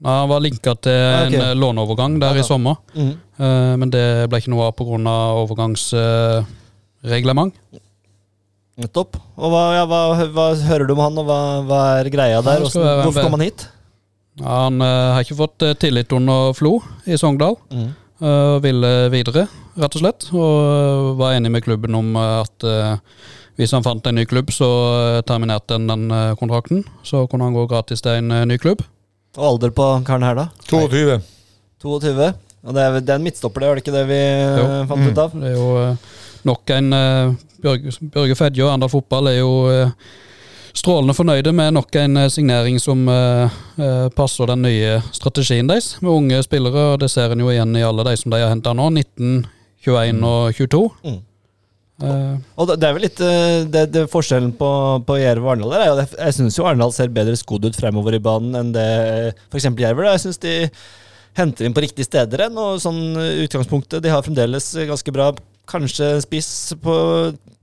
[0.00, 2.78] Nei, han var linka til Ah, en eh, låneovergang der Ja, i sommer.
[2.94, 3.10] mm.
[3.42, 6.46] uh, men det ble ikke noe av pga.
[7.04, 7.54] Overgangsreglement.
[8.80, 9.16] Nettopp.
[9.36, 12.60] Og hva, ja, hva, hva hører du om han, og hva, hva er greia der?
[12.60, 13.68] Hvordan- være hvorfor kom han hit?
[14.40, 17.56] Ja, han uh, har ikke fått eh, tillit under Flo i Sogndal.
[17.70, 17.90] Mm.
[18.20, 20.28] Uh, ville videre, rett og slett.
[20.32, 22.96] Og var enig med klubben om at uh,
[23.56, 26.84] hvis han fant en ny klubb, så terminerte han den kontrakten.
[27.04, 28.80] Så kunne han gå gratis til en ny klubb.
[29.36, 30.48] Og alder på karen her, da?
[30.70, 31.20] 22.
[31.82, 32.30] 22.
[32.64, 34.22] Og det er, det er en midtstopper, det, var det ikke det vi
[34.56, 34.64] Jo.
[34.88, 35.36] fant ut av?
[35.36, 35.68] Det er jo
[36.48, 40.10] nok en uh, Bjørge, Bjørge Fedje og Arendal Fotball er jo uh,
[40.76, 43.50] strålende fornøyde med nok en eh, signering som uh,
[44.16, 46.92] passer den nye strategien deres, med unge spillere.
[46.92, 48.86] og Det ser en jo igjen i alle de som de har henta nå.
[48.94, 49.42] 19,
[49.86, 50.84] 21 og 22.
[51.04, 51.18] Mm.
[52.00, 54.70] Uh, Og det, er vel litt det, det Forskjellen på,
[55.04, 58.22] på Jerv og Arendal er jo jeg, syns Arendal ser bedre skodd ut fremover i
[58.24, 58.88] banen enn det
[59.50, 59.68] f.eks.
[59.68, 60.08] Jerv gjør.
[60.14, 60.54] Jeg syns de
[61.36, 63.02] henter inn på riktige steder enn, og sånn
[63.44, 65.28] utgangspunktet De har fremdeles ganske bra
[65.70, 66.94] Kanskje spiss på,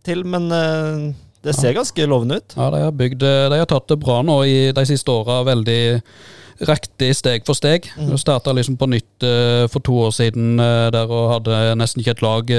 [0.07, 1.05] til, men eh,
[1.43, 2.55] det ser ganske lovende ut.
[2.57, 5.41] ja, de har bygd eh, De har tatt det bra nå i de siste åra,
[5.47, 5.81] veldig
[6.67, 7.85] riktig steg for steg.
[7.99, 8.15] Mm.
[8.17, 12.23] Starta liksom på nytt eh, for to år siden der og hadde nesten ikke et
[12.25, 12.55] lag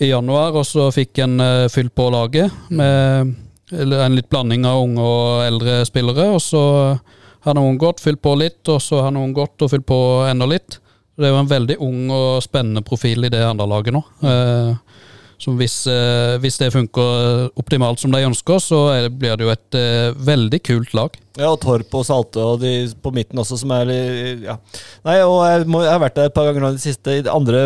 [0.00, 1.40] i januar, og så fikk en
[1.72, 3.34] fylt på laget med
[3.70, 6.30] en litt blanding av unge og eldre spillere.
[6.34, 6.62] Og så
[7.46, 10.48] har noen gått, fylt på litt, og så har noen gått og fylt på enda
[10.48, 10.80] litt.
[11.18, 14.04] Det er jo en veldig ung og spennende profil i det andre laget nå.
[14.24, 15.00] Eh,
[15.40, 19.52] som hvis, eh, hvis det funker optimalt som de ønsker, så det, blir det jo
[19.54, 21.16] et eh, veldig kult lag.
[21.38, 23.88] Ja, og Torp og Salte og de på midten også, som er
[24.44, 24.58] Ja.
[25.06, 27.16] Nei, og jeg, må, jeg har vært der et par ganger nå i det siste
[27.16, 27.62] i andre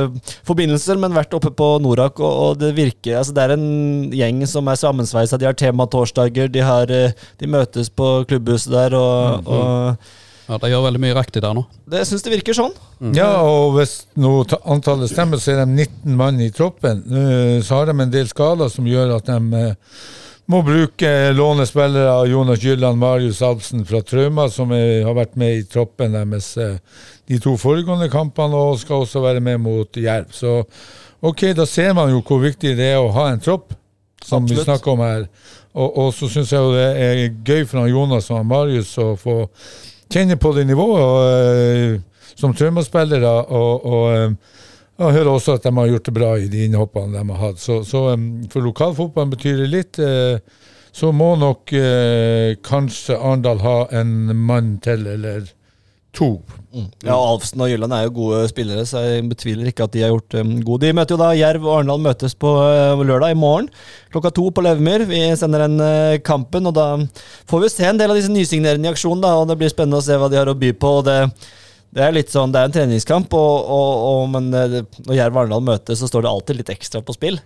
[0.46, 4.44] forbindelser, men vært oppe på Norak, og, og det virker Altså, det er en gjeng
[4.50, 5.40] som er sammensveisa.
[5.40, 10.14] De har tematorsdager, de har De møtes på klubbhuset der, og, og
[10.48, 11.62] Ja, De gjør veldig mye riktig der nå.
[11.88, 12.74] det syns det virker sånn.
[13.16, 17.00] Ja, og hvis nå antallet stemmer, så er de 19 mann i troppen.
[17.08, 19.74] Eh, Så har de en del skader som gjør at de eh,
[20.52, 25.56] må bruke lånespillere av Jonas Gylland, Marius Alpsen fra Trauma, som er, har vært med
[25.56, 26.76] i troppen deres eh,
[27.26, 30.28] de to foregående kampene, og skal også være med mot Jerv.
[30.36, 30.58] Så
[31.24, 33.72] ok, da ser man jo hvor viktig det er å ha en tropp,
[34.24, 35.24] som vi snakker om her.
[35.74, 38.92] Og, og så syns jeg jo det er gøy for han Jonas og han Marius
[39.00, 39.38] å få
[40.14, 43.32] kjenne på det nivået og, eh, som traumaspillere.
[43.50, 44.60] Og, og eh,
[44.98, 47.62] jeg hører også at de har gjort det bra i de innhoppene de har hatt.
[47.62, 50.00] Så, så eh, for lokalfotballen betyr det litt.
[50.94, 51.72] Så må nok
[52.62, 55.48] kanskje Arendal ha en mann til, eller
[56.16, 56.28] to.
[57.04, 60.02] Ja, og Alfsen og Jylland er jo gode spillere, så jeg betviler ikke at de
[60.02, 60.82] har gjort um, god.
[60.82, 63.68] De møter jo da Jerv og Arendal møtes på uh, lørdag i morgen
[64.14, 65.06] klokka to på Levemyr.
[65.06, 66.88] Vi sender den uh, kampen, og da
[67.50, 70.02] får vi se en del av disse nysignerende i aksjon, da, og det blir spennende
[70.02, 70.96] å se hva de har å by på.
[71.00, 71.20] og det
[71.94, 75.36] det er litt sånn, det er en treningskamp, og, og, og, men uh, når Jerv
[75.36, 77.38] og Arendal møtes, så står det alltid litt ekstra på spill.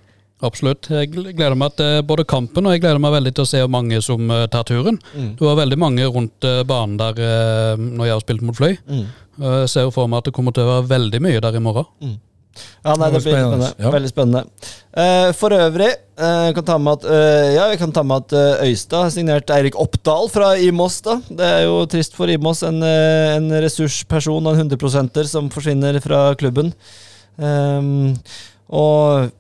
[0.45, 0.87] Absolutt.
[0.93, 3.73] Jeg gleder meg til både kampen og jeg gleder meg veldig til å se hvor
[3.75, 5.01] mange som eh, tar turen.
[5.15, 5.33] Mm.
[5.39, 8.77] Det var veldig mange rundt eh, banen der eh, når jeg har spilt mot Fløy.
[8.87, 9.05] Mm.
[9.43, 11.59] Eh, Jeg ser jo for meg at det kommer til å være veldig mye der
[11.59, 12.17] i morgen.
[12.59, 13.91] Ja, nei, det blir spennende, ja.
[13.95, 14.45] Veldig spennende.
[14.99, 18.33] Eh, for øvrig Eh, kan ta med at, eh, ja, vi kan ta med at
[18.35, 21.01] eh, Øystad har signert Eirik Oppdal fra Imos.
[21.01, 21.21] da.
[21.31, 22.65] Det er jo trist for Imos.
[22.67, 26.73] En, eh, en ressursperson og en 100 som forsvinner fra klubben.
[27.39, 28.17] Um,
[28.69, 29.31] og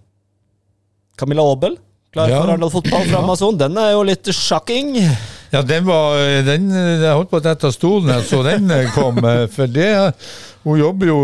[1.19, 1.77] Camilla Aabel,
[2.15, 2.41] klar Ja.
[2.43, 3.59] for Arendal fotball fra Amazon.
[3.61, 4.95] Den er jo litt shocking.
[5.51, 8.91] Ja, den var den, Jeg holdt på å dette av stolen da så den eh,
[8.93, 9.17] kom.
[9.25, 10.13] eh, For det
[10.67, 11.19] Hun jobber jo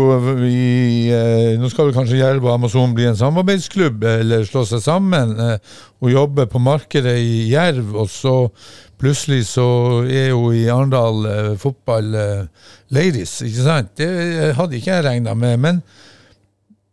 [0.47, 4.81] i eh, Nå skal vel kanskje Jerv og Amazon bli en samarbeidsklubb, eller slå seg
[4.81, 5.35] sammen.
[5.37, 5.59] Eh,
[6.01, 8.49] Hun jobber på markedet i Jerv, og så
[8.97, 9.67] plutselig så
[10.09, 13.93] er hun i Arendal eh, fotball eh, ladies, ikke sant?
[13.99, 15.59] Det hadde ikke jeg regna med.
[15.59, 15.83] men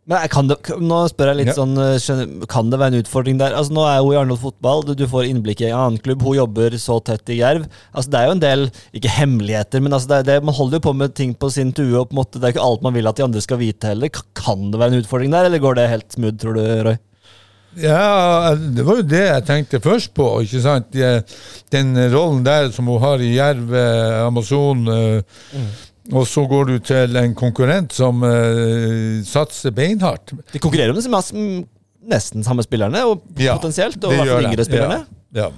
[0.03, 1.55] Men kan det, nå spør jeg litt Ja.
[1.61, 3.53] sånn eh, Kan det være en utfordring der?
[3.55, 6.25] Altså Nå er hun i Arendal fotball, du, får innblikk i en annen klubb.
[6.27, 7.69] Hun jobber så tett i Jerv.
[7.95, 8.65] Altså Det er jo en del,
[8.99, 11.95] ikke hemmeligheter, men altså det, det, man holder jo på med ting på sin tue.
[11.95, 13.93] Og på en måte Det er ikke alt man vil at de andre skal vite
[13.93, 14.11] heller.
[14.35, 16.99] Kan det være en utfordring der, eller går det helt smooth, tror du, Roy?
[17.79, 20.27] Ja, det var jo det jeg tenkte først på.
[20.43, 20.93] ikke sant?
[21.73, 25.63] Den rollen der som hun har i Jerv, eh, Amazon, eh,
[26.11, 30.33] og så går du til en konkurrent som uh, satser beinhardt.
[30.51, 31.63] De konkurrerer om det som er
[32.11, 35.05] nesten samme spillerne, og Ja, potensielt, og i hvert fall yngre spillerne.
[35.31, 35.51] Ja, ja.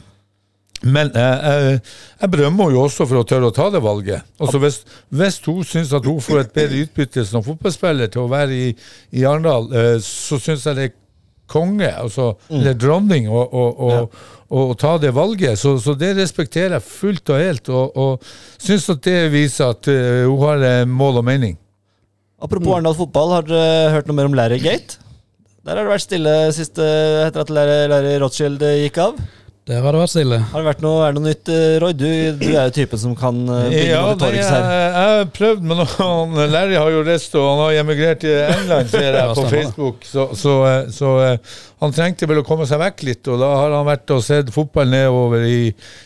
[0.85, 1.79] Men eh,
[2.21, 4.27] jeg, berømmer henne jo også for å tørre å ta det valget.
[4.37, 8.29] Altså Hvis, hvis hun syns at hun får et bedre utbytte som fotballspiller til å
[8.29, 8.67] være i,
[9.15, 10.93] i Arendal, eh, så syns jeg det er
[11.49, 13.41] konge, altså, eller dronning, å,
[14.49, 15.59] å, å, ta det valget.
[15.59, 19.89] Så, så det respekterer jeg fullt og helt, og, og syns at det viser at
[19.91, 21.57] uh, hun har eh, mål og mening.
[22.45, 24.99] Apropos Arendal fotball, har dere hørt noe mer om Larry Gate?
[25.65, 26.85] Der har det vært stille siste
[27.25, 29.17] etter at Larry, Larry Rothschild eh, gikk av.
[29.65, 30.37] Der har det vært stille.
[30.51, 31.93] Har det vært noe, er det noe nytt, eh, Roy?
[31.97, 32.05] Du,
[32.37, 34.65] du er jo typen som kan bygge Ja, noe torgs her.
[34.69, 38.91] jeg har prøvd, med noen Larry har jo reist og han har emigrert til England,
[38.93, 39.47] ser jeg på.
[39.49, 40.05] Facebook.
[40.05, 43.49] Så, så, eh, så eh, han trengte vel å komme seg vekk litt, og da
[43.63, 45.59] har han vært og sett fotball nedover i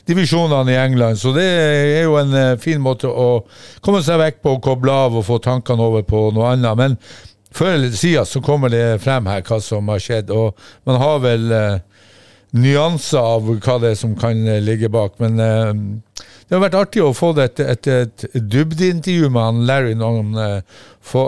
[0.07, 1.19] divisjonene i England.
[1.19, 3.41] Så det er jo en eh, fin måte å
[3.83, 6.79] komme seg vekk på koble av og få tankene over på noe annet.
[6.79, 6.95] Men
[7.51, 10.55] før eller siden så kommer det frem her hva som har skjedd, og
[10.87, 11.79] man har vel eh,
[12.57, 15.17] nyanser av hva det er som kan eh, ligge bak.
[15.21, 15.73] Men eh,
[16.49, 20.39] det har vært artig å få et, et, et dybdeintervju med han Larry når han
[20.41, 20.79] eh,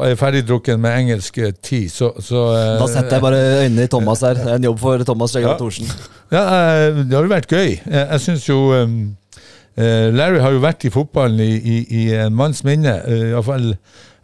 [0.08, 1.52] er ferdigdrukken med engelsk tea.
[1.62, 1.92] tid.
[1.94, 4.40] Så, så eh, Da setter jeg bare øynene i Thomas her.
[4.40, 5.58] Det er en jobb for Thomas Skjeggen Ja.
[5.62, 5.92] Thorsen.
[6.34, 7.76] Ja, eh, det har jo vært gøy.
[7.78, 12.34] Jeg, jeg syns jo eh, Larry har jo vært i fotballen i, i, i en
[12.36, 12.98] manns minne.
[13.06, 13.70] Eh, i hvert fall,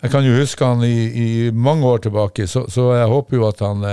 [0.01, 3.47] jeg kan jo huske han i, i mange år tilbake, så, så jeg håper jo
[3.47, 3.85] at han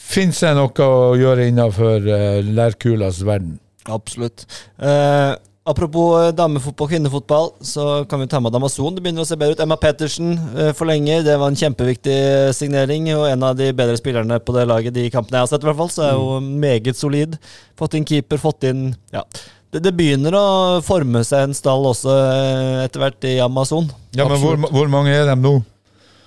[0.00, 3.58] uh, det noe å gjøre innenfor uh, lærkulas verden.
[3.90, 4.46] Absolutt.
[4.80, 5.36] Uh,
[5.70, 8.94] apropos damefotball damefotball, kvinnefotball, så kan vi ta med Amazon.
[8.94, 9.62] Det begynner å se bedre ut.
[9.62, 11.22] Emma Pettersen eh, forlenger.
[11.26, 14.96] Det var en kjempeviktig eh, signering, og en av de bedre spillerne på det laget
[14.96, 15.92] de kampene jeg har sett, i hvert fall.
[15.94, 17.38] Så er hun meget solid.
[17.78, 19.24] Fått inn keeper, fått inn Ja.
[19.70, 20.46] Det, det begynner å
[20.82, 23.86] forme seg en stall også eh, etter hvert i Amazon.
[24.18, 25.60] Ja, men hvor, hvor mange er de nå?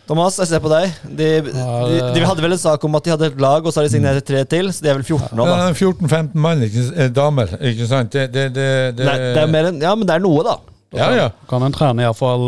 [0.07, 0.91] Thomas, jeg ser på deg.
[1.15, 1.41] De, Ja,
[1.87, 3.79] de, det- de hadde vel en sak om at de hadde et lag, og så
[3.79, 5.55] har de signert tre til, så de er vel 14 nå, da.
[5.61, 8.11] Ja, 14-15 mann, ikke, eh, damer, ikke sant?
[8.11, 10.43] Det, det, det, det, Det er, det er mer enn Ja, men det er noe,
[10.43, 10.57] da.
[10.93, 11.29] Ja, ja.
[11.49, 12.43] Kan en trene iallfall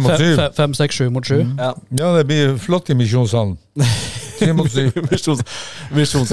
[0.00, 1.42] mot fem, seks, sju mot sju.
[1.58, 1.74] Ja.
[2.00, 3.58] Ja, det blir flott i Misjonssalen.
[4.44, 4.98] Syv mot syv.
[5.94, 6.32] Misjons.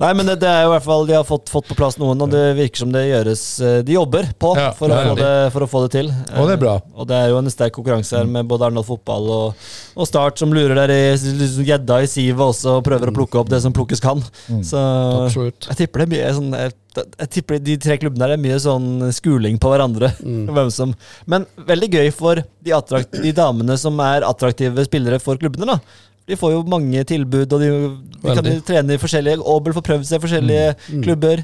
[0.00, 1.98] Nei, men det, det er jo i hvert fall De har fått, fått på plass
[2.00, 5.16] noen, og det virker som det gjøres eh, De jobber på Ja, for, å få
[5.18, 6.10] det, for å få det til.
[6.38, 6.74] Og det er bra.
[6.80, 10.08] Eh, Og det er jo en sterk konkurranse her med både Arendal fotball og, og
[10.08, 13.50] Start, som lurer der i liksom gjedda i sivet også og prøver å plukke opp
[13.52, 14.22] det som plukkes kan.
[14.48, 14.62] Mm.
[14.66, 14.80] Så
[15.26, 15.68] Absolutt.
[15.70, 18.58] jeg tipper det er mye sånn jeg, jeg tipper de tre klubbene der er mye
[18.60, 20.12] sånn skuling på hverandre.
[20.56, 20.94] Hvem som
[21.30, 25.78] Men veldig gøy for de, attrakt, de damene som er attraktive spillere for klubbene, da.
[26.28, 27.70] De får jo mange tilbud, og de,
[28.22, 31.42] de kan trene i forskjellige Obel får prøvd seg i forskjellige klubber.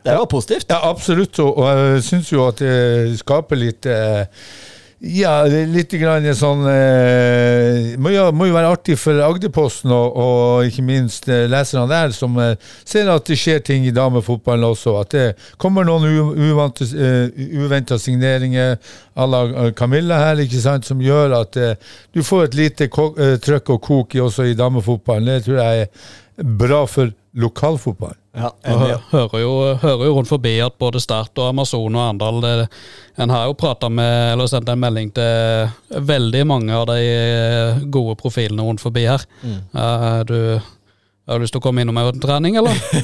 [0.00, 0.70] Det er jo positivt.
[0.70, 4.22] Ja, absolutt, og, og jeg syns jo at det skaper litt eh,
[5.00, 10.68] Ja, litt grann sånn eh, må, jo, må jo være artig for Agderposten og, og
[10.68, 12.52] ikke minst eh, leserne der, som eh,
[12.84, 14.98] ser at det skjer ting i damefotballen også.
[15.00, 15.24] At det
[15.56, 16.04] kommer noen
[16.36, 18.76] uvante, uh, signeringer
[19.16, 22.92] à la eh, Camilla her, ikke sant, som gjør at eh, du får et lite
[22.92, 25.32] trøkk og kok også i damefotballen.
[25.32, 28.19] Det tror jeg er bra for lokalfotballen.
[28.36, 29.52] Ja, hø- hører jo,
[29.82, 32.68] hører jo rundt forbi at både Start og Amazon og Arendal det-
[33.18, 35.70] En har jo prata med, eller sendt en melding til
[36.00, 39.24] veldig mange av de eh, gode profilene rundt forbi her.
[39.44, 40.60] Eh, du
[41.30, 42.72] har du lyst til å komme innom en trening, eller?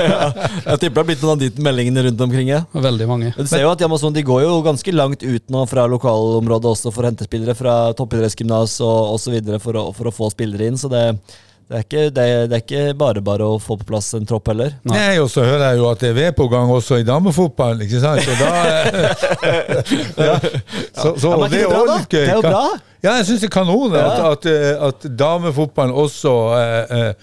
[0.00, 2.48] Jeg tipper det har blitt noen av de meldingene rundt omkring.
[2.50, 2.62] Ja.
[2.74, 3.30] Veldig mange.
[3.36, 6.92] Du ser jo at Amazon de går jo ganske langt ut nå fra lokalområdet også
[6.92, 9.38] for å hente spillere fra toppidrettsgymnas og osv.
[9.62, 10.76] For, å- for å få spillere inn.
[10.80, 11.04] Så det,
[11.70, 14.24] Det er ikke, det er, det er ikke bare bare å få på plass en
[14.26, 14.72] tropp heller.
[14.90, 14.96] Nei.
[14.96, 17.84] Nei, og så hører jeg jo at det er ved på gang også i damefotball,
[17.86, 18.24] ikke sant?
[18.26, 18.48] Så da
[20.26, 20.34] ja.
[20.98, 22.10] Så, så Ja, det det er gøy.
[22.10, 22.64] Det er jo bra.
[23.04, 24.32] Ja, jeg syns det er kanon at, Ja.
[24.32, 24.50] at,
[24.88, 27.14] at damefotballen også eh, eh,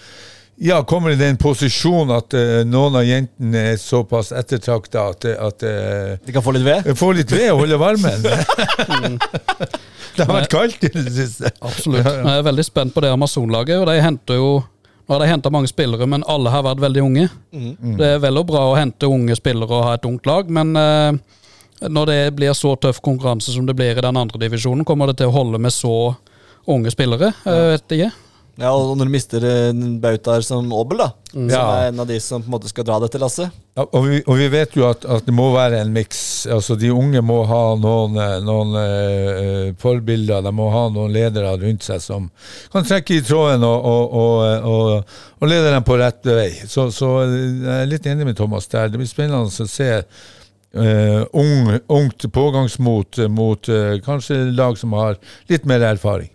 [0.60, 5.66] ja, kommer i den posisjonen at uh, noen av jentene er såpass ettertrakta at, at
[5.68, 6.88] uh, De kan få litt ved.
[6.90, 8.26] Få får litt ved og holde varmen.
[10.18, 11.54] det har vært kaldt i det siste.
[11.62, 12.02] Absolutt.
[12.10, 13.78] Jeg er veldig spent på det Amazon-laget.
[13.78, 14.50] og de henter jo
[15.08, 17.30] nå har de henta mange spillere, men alle har vært veldig unge.
[17.96, 20.74] Det er vel og bra å hente unge spillere og ha et ungt lag, men
[20.76, 21.16] uh,
[21.88, 25.22] når det blir så tøff konkurranse som det blir i den andre divisjonen, kommer det
[25.22, 25.94] til å holde med så
[26.68, 27.32] unge spillere?
[27.46, 28.12] Jeg vet ikke.
[28.58, 31.60] Ja, og når du mister en bautaer som Aabel, da, som Ja.
[31.78, 34.24] er en av de som på en måte skal dra dette lasset Ja, og, vi,
[34.26, 36.48] og vi vet jo at, at det må være en miks.
[36.50, 41.52] Altså, de unge må ha noen, eh, noen uh, forbilder, de må ha noen ledere
[41.62, 42.32] rundt seg som
[42.74, 46.50] kan trekke i tråden og, og, og, og lede dem på rett vei.
[46.66, 48.90] Så, så jeg er litt enig med Thomas der.
[48.90, 49.92] Det blir spennende å se
[50.78, 55.16] Uh, ung, ungt pågangsmot mot uh, kanskje lag som har
[55.50, 56.28] litt mer erfaring.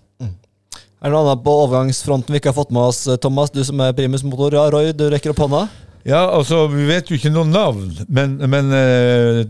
[1.03, 3.51] Er det noe annet på overgangsfronten vi ikke har fått med oss, Thomas?
[3.51, 4.55] Du som er primus motor.
[4.55, 5.65] Ja, Roy, du rekker opp hånda.
[6.07, 9.41] Ja, altså, vi vet jo ikke noe navn, men, men eh,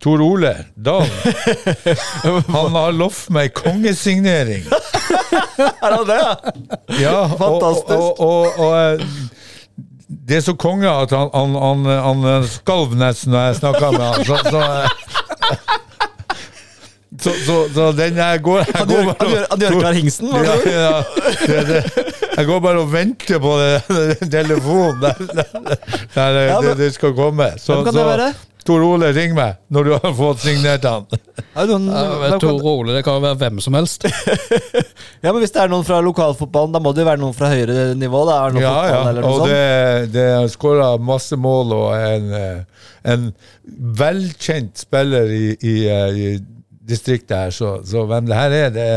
[0.00, 1.04] Tor Ole Dahl
[2.54, 4.68] Han har lovt meg kongesignering.
[5.84, 6.20] Er han det?
[7.00, 8.20] Ja, Fantastisk.
[8.20, 9.48] Og, og, og, og eh,
[10.28, 14.04] det er så konge at han, han, han, han skalv nesten når jeg snakka med
[14.06, 14.28] han.
[14.28, 15.18] Så, så, eh,
[17.22, 19.80] så, så, så den jeg går jeg Han går bare han gjør- han gjør Tor-
[19.80, 21.02] klar hingsten, Ja, ja,
[21.46, 21.80] det, det,
[22.38, 23.72] jeg går bare og venter på det,
[24.20, 25.24] den telefonen der,
[26.14, 27.50] der, Ja, det, det skal komme.
[27.58, 28.28] Så, Hvem kan det være?
[28.68, 31.06] Tor Ole, ring meg når du har fått signert han.
[31.08, 34.04] Det kan- Tor Ole, det kan jo være hvem som helst.
[35.24, 37.48] ja, men Hvis det er noen fra lokalfotballen, da må det jo være noen fra
[37.48, 38.20] høyere nivå?
[38.28, 39.00] da Er det noen Ja, ja.
[39.08, 39.54] eller noe Og sånt?
[39.54, 43.26] det, det har skåra masse mål og en, eh, en
[44.04, 46.28] velkjent spiller i, i, eh, i
[46.88, 48.88] distriktet her, så, så hvem det her er, det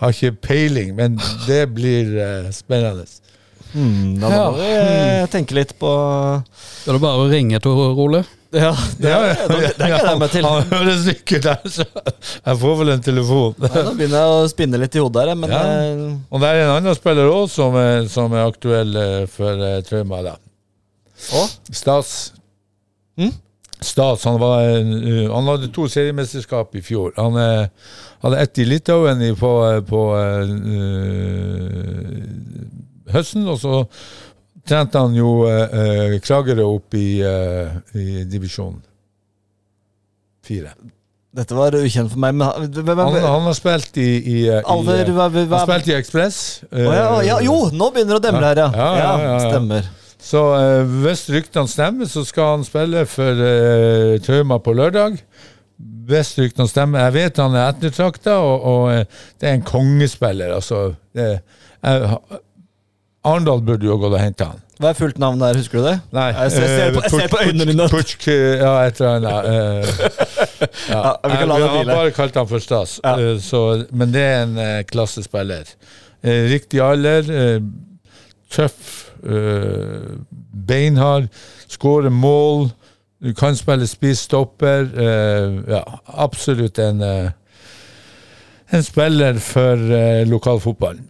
[0.00, 1.18] har ikke peiling, men
[1.48, 3.04] det blir uh, spennende.
[3.74, 4.50] Mm, da må Ja.
[4.54, 8.20] vi eh, tenke litt på Da er det bare å ringe til Ole.
[8.54, 8.68] Ja,
[9.02, 10.46] det, Ja, det, det, det gleder jeg meg til.
[10.46, 13.56] Han høres ikke der, så jeg får vel en telefon.
[13.64, 15.62] Ja, nå begynner jeg å spinne litt i hodet her, men Ja.
[15.80, 17.74] eh, Og det er en annen spiller òg som,
[18.14, 20.22] som er aktuell eh, for uh, Trauma.
[20.28, 20.36] da.
[21.40, 21.50] Og?
[21.74, 22.14] Stas.
[23.18, 23.34] Hm?
[23.84, 27.12] Stas, han, var, uh, han hadde to seriemesterskap i fjor.
[27.16, 27.66] Han eh,
[28.24, 30.48] hadde ett i Litauen på, eh, på uh,
[33.14, 33.74] høsten, og så
[34.68, 37.68] trente han jo eh, eh, Kragerø opp i, uh,
[38.00, 38.78] i divisjon
[40.44, 40.72] fire.
[41.34, 42.34] dette var ukjent for meg.
[42.36, 45.58] Men ha- hvem- Han, han har spilt i, i, eh, i Alder, eh, hva, hva,
[45.58, 46.36] Han spilte i Ekspress.
[46.70, 48.68] Oh, ja, ja, Jo, nå begynner det å demre her, ja.
[48.72, 49.38] Ja, ja, ja, ja.
[49.50, 49.82] Stemmer.
[50.24, 55.18] Så eh, hvis ryktene stemmer, så skal han spille for uh, Trauma på lørdag.
[56.08, 59.04] Hvis ryktene stemmer Jeg vet han er ettertrakta, og, og eh,
[59.40, 60.54] det er en kongespiller.
[60.56, 61.28] Altså, det,
[61.84, 62.14] eh,
[63.24, 64.60] Arendal burde jo gått og henta han.
[64.82, 65.94] Hva er fullt navn der, husker du det?
[66.12, 67.84] Nei, Jeg ser- jeg ser på- jeg ser på øynene dine.
[67.92, 69.46] Putsk, ja, et eller annet.
[69.46, 69.84] eh,
[70.90, 71.02] ja.
[71.04, 72.96] Ja, vi det Jeg har bare kalt han for Stas.
[73.04, 73.14] Ja.
[73.20, 75.64] eh, så, men det er en eh, klassespiller.
[76.24, 77.60] Eh, riktig alder, eh,
[78.50, 79.03] tøff, eh,
[80.68, 81.28] beinhard,
[81.68, 82.68] skårer mål.
[83.24, 84.84] Du kan spille spiss, stopper.
[85.00, 87.30] eh, ja, absolutt en eh,
[88.74, 91.04] en spiller for uh, lokalfotballen.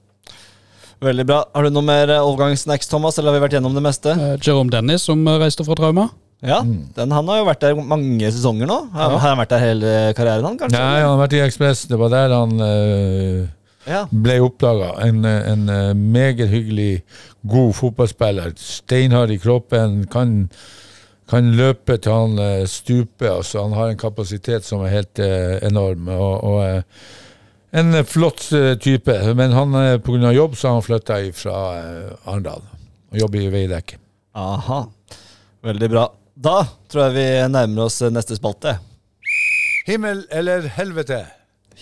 [1.01, 1.39] Veldig bra.
[1.55, 4.13] Har du noe mer eh, overgangssnacks, Thomas, eller har vi vært gjennom det meste?
[4.13, 6.09] Eh, Jerome Dennis, som eh, reiste fra Trauma.
[6.45, 8.79] Ja, den, Han har jo vært der mange sesonger nå.
[8.93, 9.19] Har, Ja.
[9.23, 10.77] har han vært der hele karrieren, han, kanskje?
[10.77, 11.87] Nei, han har vært i Ekspress.
[11.89, 13.47] Det var der han eh,
[13.85, 14.05] Ja.
[14.11, 14.95] ble oppdaga.
[15.05, 17.03] En, en eh, meget hyggelig,
[17.43, 18.55] god fotballspiller.
[18.57, 20.07] Steinhard i kroppen.
[20.13, 20.49] Kan,
[21.31, 23.39] kan løpe til han eh, stuper.
[23.39, 26.09] Altså, han har en kapasitet som er helt eh, enorm.
[26.15, 26.83] Og, og eh,
[27.75, 28.47] en flott
[28.81, 29.19] type.
[29.35, 30.33] Men han, pga.
[30.33, 31.59] jobb så har han flytta fra
[32.25, 32.63] Arendal
[33.15, 33.99] og jobber i Veidekke.
[34.35, 34.85] Aha.
[35.65, 36.09] Veldig bra.
[36.35, 38.77] Da tror jeg vi nærmer oss neste spalte.
[39.87, 41.21] Himmel eller helvete?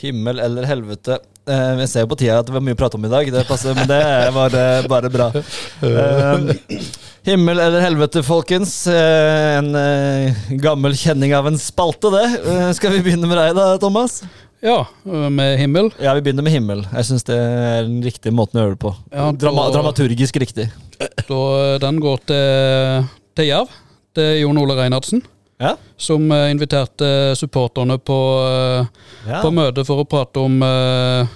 [0.03, 1.21] Himmel eller helvete.
[1.43, 3.27] Eh, jeg ser jo på tida at det var mye å prate om i dag,
[3.35, 4.03] det passer, men det
[4.37, 4.55] var
[4.91, 5.31] bare bra.
[5.83, 8.73] Eh, himmel eller helvete, folkens.
[8.91, 12.25] Eh, en gammel kjenning av en spalte, det.
[12.79, 14.21] Skal vi begynne med deg da, Thomas?
[14.63, 15.89] Ja, med himmel.
[16.03, 16.85] Ja, vi begynner med himmel.
[16.95, 18.93] Jeg syns det er den riktige måten å gjøre det på.
[19.11, 20.69] Ja, Drama da- dramaturgisk riktig.
[21.03, 21.41] Da,
[21.83, 23.75] den går til, til Jerv.
[24.15, 25.23] Det er Jon Ole Reinhardsen.
[25.63, 25.77] Ja?
[25.97, 28.87] Som eh, inviterte supporterne på, eh,
[29.29, 29.43] Ja.
[29.43, 31.27] på møte for å prate om eh,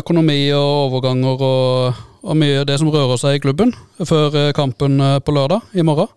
[0.00, 3.74] økonomi og overganger og, og mye det som rører seg i klubben
[4.08, 6.08] før kampen på lørdag i morgen.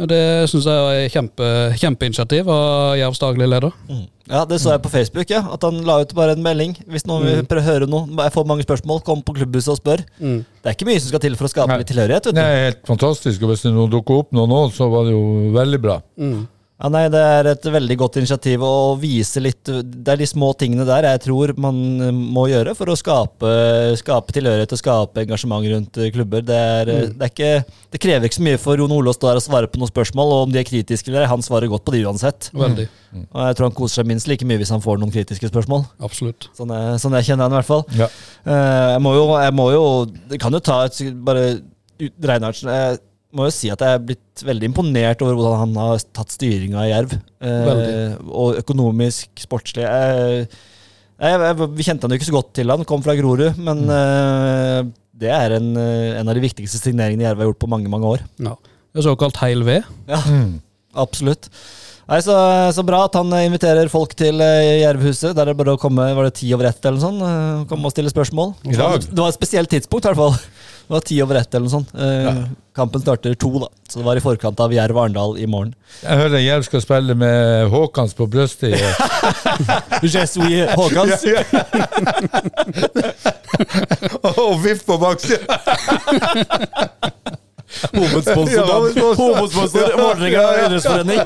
[0.00, 3.74] Det syns jeg er kjempe, kjempeinitiativ av Jervs daglig leder.
[4.30, 5.42] Ja, det så jeg på Facebook, ja.
[5.52, 6.72] At han la ut bare en melding.
[6.88, 9.80] Hvis noen vil prøve å høre noe, jeg får mange spørsmål, kom på klubbhuset og
[9.82, 10.04] spør.
[10.22, 10.38] Mm.
[10.62, 11.82] Det er ikke mye som skal til for å skape Nei.
[11.82, 13.44] litt tilhørighet, vet Det er helt fantastisk.
[13.44, 15.98] Og hvis det dukker opp noe nå, så var det jo veldig bra.
[16.82, 20.50] Ja, nei, Det er et veldig godt initiativ å vise litt Det er de små
[20.58, 23.50] tingene der jeg tror man eh, må gjøre for å skape,
[24.00, 26.42] skape tilhørighet og skape engasjement rundt eh, klubber.
[26.46, 27.12] Det, er, mm.
[27.20, 29.44] det, er ikke, det krever ikke så mye for Jon Ole å stå her og
[29.44, 32.02] svare på noen spørsmål, og om de er kritiske eller han svarer godt på de
[32.08, 32.50] uansett.
[32.56, 32.88] Veldig.
[33.22, 35.86] Og jeg tror han koser seg minst like mye hvis han får noen kritiske spørsmål.
[36.02, 36.48] Absolutt.
[36.58, 37.86] Sånn jeg, sånn jeg kjenner han i hvert fall.
[37.98, 38.10] Ja.
[38.42, 39.86] Eh, jeg, må jo, jeg må jo
[40.32, 41.46] Det kan jo ta et bare
[42.02, 42.72] Reinhardsen
[43.32, 46.82] må jo si at jeg er blitt veldig imponert over hvordan han har tatt styringa
[46.86, 47.14] i Jerv.
[47.42, 49.86] Eh, og økonomisk, sportslig.
[49.86, 50.48] Jeg,
[51.22, 53.84] jeg, jeg, vi kjente han jo ikke så godt til han, kom fra Grorud, men
[53.96, 54.80] eh,
[55.22, 58.08] det er en, eh, en av de viktigste signeringene Jerv har gjort på mange, mange
[58.16, 58.24] år.
[58.42, 58.56] Ja.
[58.92, 59.86] Det er såkalt heil ved.
[60.10, 60.20] Ja,
[61.00, 61.48] absolutt.
[62.10, 62.34] Nei, så,
[62.74, 65.32] så bra at han eh, inviterer folk til eh, Jervhuset.
[65.38, 67.22] Der er det bare å komme Var det ti over ett eller noe sånt?
[67.24, 68.50] eh, Komme og stille spørsmål.
[68.66, 70.34] Det var et spesielt tidspunkt, i hvert fall.
[70.82, 71.92] Det var ti over ett eller noe sånt.
[71.94, 72.42] Eh,
[72.76, 73.68] Kampen starter to, da.
[73.88, 75.74] Så det var i forkant av Jerv Arendal i morgen.
[76.02, 78.74] Jeg hører Jerv skal spille med Håkans på brystet.
[78.74, 78.80] i-
[80.42, 81.24] we Håkans.
[84.42, 85.58] Og viff på baksida!
[87.92, 88.72] Hovedsponsor, Ja, da.
[89.16, 89.94] hovedsponsor.
[89.96, 91.20] Vålerenga idrettsforening.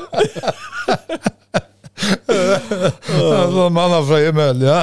[3.07, 4.77] Sånn manna fra himmelen, ja.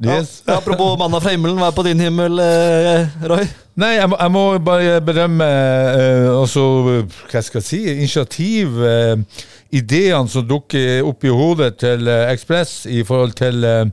[0.00, 0.42] Yes.
[0.46, 3.44] Ja, apropos manna fra himmelen, hva er på din himmel, eh, Roy?
[3.80, 5.48] Nei, jeg må, jeg må bare berømme
[6.00, 6.62] eh, også,
[7.28, 12.86] hva skal jeg si, initiativ, eh, ideene som dukker opp i hodet til eh, Ekspress
[12.90, 13.84] i forhold til eh,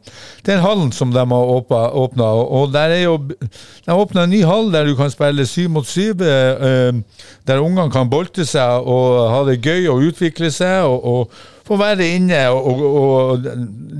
[0.48, 2.32] den hallen som de har åpna.
[2.34, 5.70] Og, der er jo De har åpna en ny hall der du kan spille syv
[5.70, 10.52] mot syv, eh, eh, der ungene kan bolte seg og ha det gøy og utvikle
[10.52, 10.84] seg.
[10.86, 13.48] og, og få være inne, og, og, og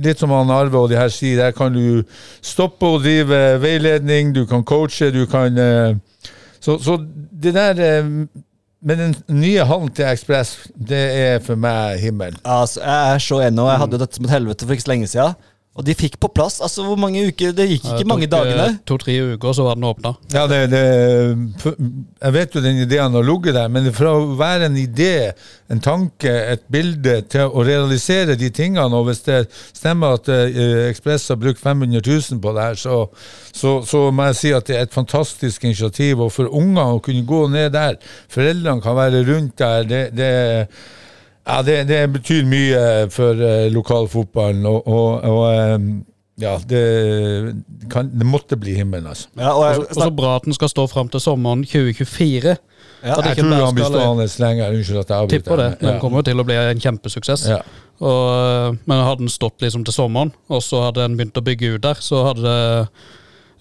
[0.04, 2.02] litt som han Arve og de her sier, der kan du
[2.40, 5.96] stoppe og drive veiledning, du kan coache, du kan eh,
[6.60, 6.96] Så, så
[7.42, 7.78] det der
[8.80, 12.36] med den nye hallen til Ekspress, det er for meg himmel.
[12.44, 14.86] Altså, jeg er så enig, og jeg hadde jo dette som et helvete for ikke
[14.86, 15.38] så lenge siden.
[15.78, 18.66] Og de fikk på plass altså hvor mange uker Det gikk ikke mange dagene.
[18.88, 20.14] To-tre uker, så var den åpna.
[20.34, 20.82] Ja, det, det,
[22.18, 25.30] jeg vet jo den ideen har ligget der, men fra å være en idé,
[25.70, 29.38] en tanke, et bilde, til å realisere de tingene, og hvis det
[29.76, 33.00] stemmer at eh, Ekspress har brukt 500 000 på det her, så,
[33.52, 36.24] så, så må jeg si at det er et fantastisk initiativ.
[36.26, 37.98] Og for unger å kunne gå ned der,
[38.32, 40.32] foreldrene kan være rundt der, det, det
[41.48, 45.88] ja, det, det betyr mye for uh, lokalfotballen, og, og, og eh,
[46.38, 46.82] ja, det,
[47.90, 49.26] kan, det måtte bli himmelen, altså.
[49.38, 52.56] Ja, og jeg, så bra at den skal stå fram til sommeren 2024.
[53.02, 54.72] Ja, Jeg tror han blir stående lenger.
[54.74, 55.38] Unnskyld at jeg avbryter.
[55.42, 55.68] Tipper det.
[55.80, 55.98] Den Ja.
[56.02, 57.44] kommer jo til å bli en kjempesuksess.
[57.50, 57.58] Ja.
[58.02, 61.74] Og, men hadde den stått liksom til sommeren, og så hadde den begynt å bygge
[61.76, 62.42] ut der, så hadde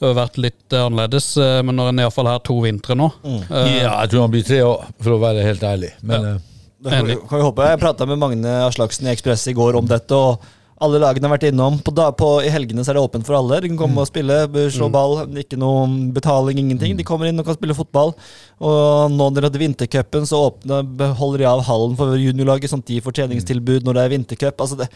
[0.01, 1.31] det vært litt eh, annerledes.
[1.41, 4.45] Eh, Men når en iallfall har to vintre nå eh, ja, jeg tror han blir
[4.45, 5.91] tre år, for å være helt ærlig.
[6.01, 6.35] Men Ja.
[6.35, 7.71] eh, Det kan vi, kan vi håpe.
[7.71, 10.43] Jeg prata med Magne Aslaksen i Ekspress i går om dette, og
[10.83, 11.79] alle lagene har vært innom.
[11.81, 13.57] På, da, på, I helgene så er det åpent for alle.
[13.63, 15.23] De kan komme og spille, slå ball.
[15.41, 16.93] Ikke noe betaling, ingenting.
[16.99, 18.13] De kommer inn og kan spille fotball.
[18.61, 20.85] Og nå når de hadde vintercupen, så åpner,
[21.17, 24.61] holder de av hallen for juniorlaget, sånn at de får treningstilbud når det er vintercup.
[24.67, 24.91] Altså det,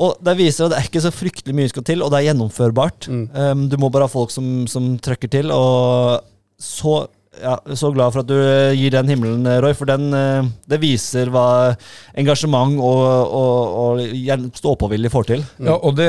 [0.00, 2.30] og det viser at det er ikke så fryktelig mye skal til, og det er
[2.30, 3.10] gjennomførbart.
[3.12, 6.24] Um, du må bare ha folk som, som trøkker til, og
[6.56, 7.02] så
[7.42, 10.48] ja, så glad for at du eh, gir den himmelen, eh, Roy, for den, eh,
[10.70, 11.44] det viser hva
[12.18, 13.04] engasjement og,
[13.38, 15.44] og, og ståpåvilje får til.
[15.62, 16.08] ja, og det,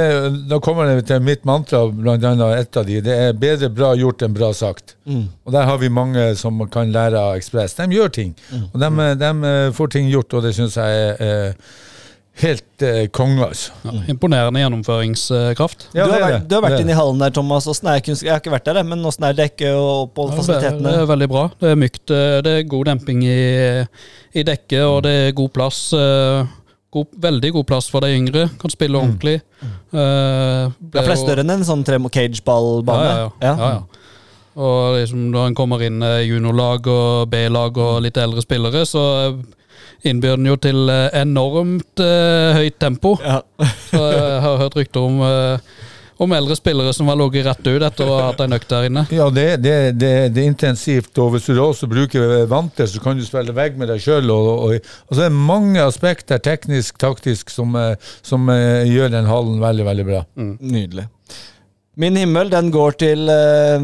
[0.49, 2.97] da kommer det til mitt mantra, blant annet et av de.
[3.05, 4.95] Det er bedre bra gjort enn bra sagt.
[5.05, 7.77] Og der har vi mange som kan lære av Ekspress.
[7.77, 8.35] De gjør ting,
[8.71, 8.91] og de,
[9.21, 11.71] de får ting gjort, og det syns jeg er eh,
[12.41, 13.71] helt eh, konge, altså.
[13.85, 15.87] ja, Imponerende gjennomføringskraft.
[15.95, 17.67] Ja, du, har vært, du har vært inne i hallen der, Thomas.
[17.69, 20.33] og er kunst, jeg har ikke vært der, men åssen er dekket og på det,
[20.33, 20.87] er, fasilitetene?
[20.87, 21.43] det er veldig bra.
[21.61, 22.03] Det er mykt.
[22.15, 23.37] eh, Det er god demping i,
[24.33, 25.79] i dekket, og det er god plass.
[25.93, 26.57] eh,
[26.91, 28.49] God, veldig god plass for de yngre.
[28.59, 29.37] Kan spille ordentlig.
[29.61, 33.07] Eh, Ja, for det er større enn en sånn tremo-cageball-bane.
[33.07, 33.55] Ja, ja, ja.
[33.55, 33.81] ja, ja.
[34.61, 39.03] Og liksom når en kommer inn juniorlag og B-lag og litt eldre spillere, så
[40.07, 43.15] innbyr den jo til eh, enormt uh, høyt tempo.
[43.21, 43.41] Ja.
[43.89, 45.91] Så jeg har hørt rykter om, uh,
[46.21, 48.89] om eldre spillere som har ligget rett ut etter å ha hatt en økt der
[48.89, 49.05] inne.
[49.13, 53.01] Ja, det, det, det, det er intensivt, og hvis du da også bruker vanter, så
[53.03, 54.29] kan du spille vegg med deg sjøl.
[54.33, 59.13] Og, og, og så er det mange aspekter, teknisk, taktisk, som, eh, som uh, gjør
[59.17, 60.25] den hallen veldig, veldig bra.
[60.59, 61.09] Nydelig.
[61.99, 63.83] Min himmel den går til eh,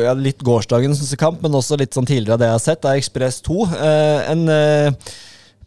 [0.00, 2.80] ja, litt gårsdagens kamp, men også litt sånn tidligere av det jeg har sett.
[2.80, 3.58] Det er Ekspress 2.
[3.76, 5.12] Eh, en eh,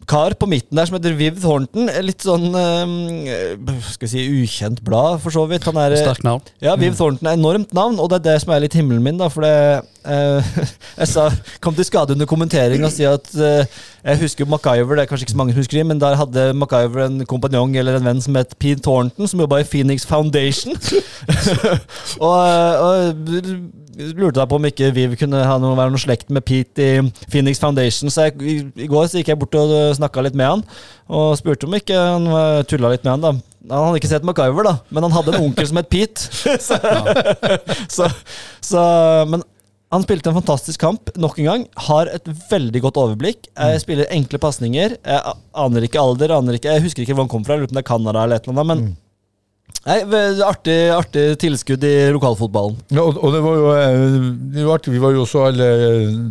[0.07, 1.89] kar på midten der som heter Viv Thornton.
[2.05, 5.67] Litt sånn eh, skal vi si ukjent blad, for så vidt.
[5.67, 6.43] Han er eh, Sterkt navn.
[6.63, 9.19] ja, Viv Thornton er enormt navn, og det er det som er litt himmelen min.
[9.19, 10.51] da, for det, eh,
[11.01, 11.27] Jeg sa,
[11.63, 15.27] kom til skade under kommentering og si at eh, jeg husker MacGyver, det er kanskje
[15.27, 18.23] ikke så mange som husker det, men der hadde MacGyver en kompanjong eller en venn
[18.23, 20.77] som het Pete Thornton, som jobba i Phoenix Foundation.
[22.29, 22.39] og,
[22.87, 23.27] og
[23.97, 27.01] lurte deg på om ikke Viv kunne ha noe, være noe slekt med Pete i
[27.31, 28.11] Phoenix Foundation.
[28.13, 30.63] Så jeg, i, i går så gikk jeg bort og snakka litt med han,
[31.09, 33.25] og spurte om ikke han var- tulla litt med han.
[33.25, 33.33] da.
[33.67, 36.29] Han hadde ikke sett MacGyver, da, men han hadde en onkel som het Pete.
[36.61, 36.77] så,
[37.97, 38.09] så,
[38.63, 38.83] så,
[39.27, 39.43] men
[39.93, 41.65] han spilte en fantastisk kamp nok en gang.
[41.87, 43.47] Har et veldig godt overblikk.
[43.55, 44.97] Jeg spiller enkle pasninger.
[44.99, 47.55] Jeg aner ikke alder, aner ikke, jeg husker ikke hvor han kom fra.
[47.55, 48.73] Jeg lurer på om det er Canada eller et eller annet.
[48.73, 48.97] Men
[49.87, 49.97] nei,
[50.43, 52.77] artig, artig tilskudd i lokalfotballen.
[52.91, 54.15] Ja, og, og det var jo eh,
[54.55, 55.69] det var artig, vi var jo så alle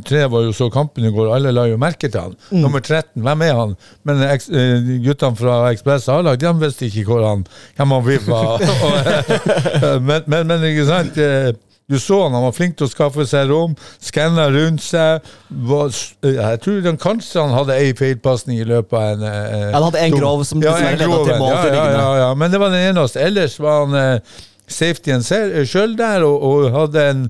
[0.06, 2.36] tre var jo så kampen i går, alle la jo merke til han.
[2.52, 3.76] Nummer 13, hvem er han?
[4.08, 7.46] Men eks, eh, guttene fra Ekspress A-lag, de visste ikke hvor han,
[7.78, 8.60] hvem han Viv var.
[8.60, 11.52] Og, eh, men, men, men ikke sant, eh,
[11.88, 15.26] du så han, han var flink til å skaffe seg rom, skanna rundt seg.
[15.70, 15.92] Var,
[16.26, 19.86] eh, jeg tror den, kanskje han hadde ei feilpasning i løpet av en eh, Han
[19.86, 22.50] hadde en grov som Ja, dessverre en grov til mål ja, ja, ja, ja, men
[22.50, 23.22] det var den eneste.
[23.22, 27.22] Ellers var han eh, safetyen sjøl der, og, og hadde en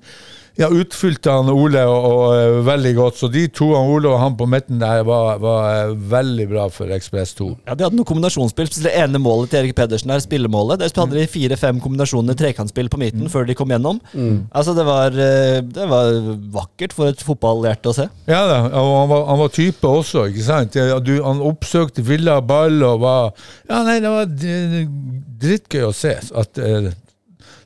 [0.56, 3.18] ja, utfylte han Ole og, og, eh, veldig godt.
[3.20, 6.66] Så de to, han Ole og han på midten der, var, var eh, veldig bra
[6.72, 7.48] for Ekspress 2.
[7.68, 8.70] Ja, De hadde noe kombinasjonsspill.
[8.86, 10.80] Det ene målet til Erik Pedersen er spillemålet.
[10.80, 14.00] Der hadde de fire-fem kombinasjoner trekantspill på midten før de kom gjennom.
[14.50, 16.12] Altså Det var, eh, det var
[16.56, 18.08] vakkert for et fotballhjerte å se.
[18.30, 20.80] Ja da, og han var, han var type også, ikke sant.
[21.06, 23.32] Du, han oppsøkte, ville ha ball og var
[23.68, 26.16] Ja, nei, det var drittgøy å se.
[26.36, 26.58] At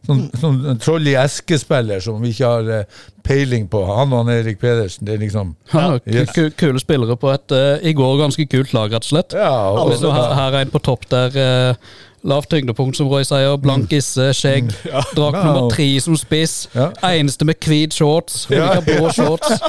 [0.07, 3.83] Sånn, sånn troll i eske-spiller som vi ikke har eh, peiling på.
[3.85, 6.31] Han og han Erik Pedersen, det er liksom ja, Yes.
[6.33, 9.37] ku- ku- kule spillere på et eh, i går ganske kult lag, rett og slett.
[9.37, 11.37] Ja, og, her, her er en på topp der.
[11.37, 11.75] Uh,
[12.23, 13.57] Lavt tyngdepunkt, som Roy sier.
[13.63, 14.69] Blank isse, skjegg.
[15.17, 15.45] Drakk no.
[15.45, 16.67] nummer tre som spiss.
[16.77, 16.91] Ja.
[17.15, 18.45] Eneste med hvit shorts.
[18.51, 19.49] Hun liker blå shorts.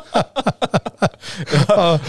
[1.68, 2.00] han,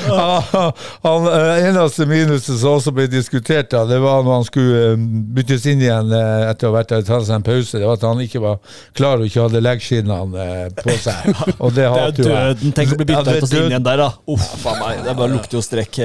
[1.03, 5.05] han, eh, eneste minuset som også ble diskutert, da, det var når han skulle eh,
[5.37, 7.79] byttes inn igjen eh, etter å ha vært der og tatt seg en pause.
[7.79, 8.59] Det var at han ikke var
[8.99, 10.49] klar og ikke hadde leggskinnene
[10.81, 11.31] på seg.
[11.63, 12.57] Og det Det er hater jo jeg.
[12.57, 12.75] døden.
[12.77, 14.09] Tenk å bli bytta ut og inn igjen der, da.
[14.35, 15.01] Uff, faen meg.
[15.07, 15.99] Det bare lukter jo strekk.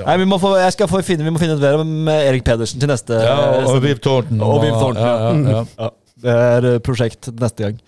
[0.00, 2.44] Nei, vi må, få, jeg skal få finne, vi må finne ut mer om Erik
[2.46, 3.86] Pedersen til neste Ja, og, og.
[3.88, 4.42] Viv Thornton.
[4.46, 5.64] Og Viv Thornton, ja, ja, ja.
[5.80, 5.90] Ja,
[6.24, 7.80] det er eh, prosjekt neste gang.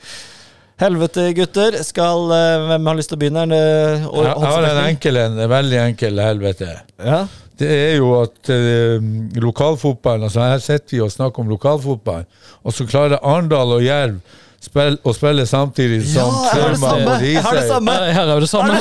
[0.83, 1.77] Helvete, gutter.
[1.87, 3.47] Skal, eh, hvem har lyst til å begynne?
[3.53, 6.75] Jeg jeg har en enkel en, en veldig enkel helvete.
[6.99, 7.23] Ja.
[7.63, 9.03] Det er jo at eh,
[9.39, 12.25] lokalfotballen altså Her sitter vi og snakker om lokalfotball,
[12.65, 14.19] og så klarer Arendal og Jerv
[14.63, 17.15] spill, å spille samtidig ja, som jeg har det Trauma samme!
[17.15, 17.97] og Jeg har det samme.
[18.17, 18.81] Her er det samme.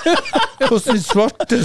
[0.70, 1.60] Hvordan i svarte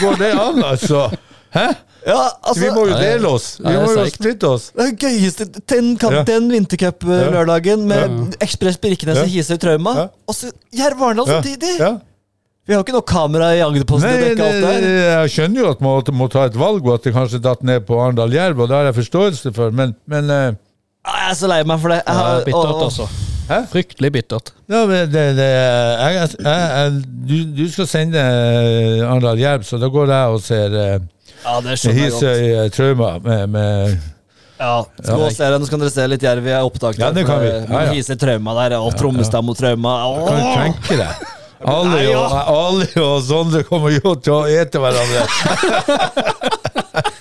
[0.00, 1.08] går det an, altså?
[1.54, 1.66] Hæ?
[2.06, 3.46] Ja, altså, Vi må jo dele oss.
[3.60, 4.70] Vi ja, må jo splitte oss.
[4.76, 6.22] det gøyeste Den, Ja.
[6.24, 8.26] den vintercup-lørdagen med Ja.
[8.46, 9.22] Ekspress Birkenes Ja.
[9.22, 10.06] og Hisøy Trauma, Ja.
[10.28, 11.40] og så Jerv Arendal Ja.
[11.42, 11.78] samtidig!
[11.78, 11.96] Ja.
[12.68, 15.60] Vi har ikke noe kamera i Agderposten til å Nei, dekke alt det jeg skjønner
[15.64, 17.96] jo at man må, må ta et valg, og at det kanskje datt ned på
[17.98, 20.30] Arendal Jerv, og det har jeg forståelse for, men, men
[21.04, 22.02] Ah, Jeg er så lei meg for det.
[22.06, 23.08] Jeg Ja, har, bittert, og- og- altså.
[23.48, 23.66] Hæ?
[23.72, 24.50] Fryktelig bittert.
[24.68, 26.92] Ja, men det, det, jeg, jeg, jeg,
[27.28, 30.98] du, du skal sende eh, Arendal Jerv, så da går jeg og ser uh,
[31.44, 32.22] Ja, det skjønner jeg godt.
[32.22, 33.98] Hisøy eh, Trauma med, med
[34.58, 35.58] Ja, Skål, dere.
[35.62, 36.98] Nå skal dere se litt Jerv i opptak.
[37.00, 37.50] Ja, det kan vi.
[37.52, 37.92] Ja, ja.
[37.94, 39.98] Hisøy Trauma der, og Trommestad mot Trauma.
[40.26, 41.26] Kan du tenke deg?
[41.58, 45.24] Ali og, Ali og Sondre kommer jo til å ete hverandre.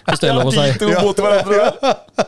[0.08, 0.68] Hvis det er lov å si.
[0.84, 1.96] To mot hverandre.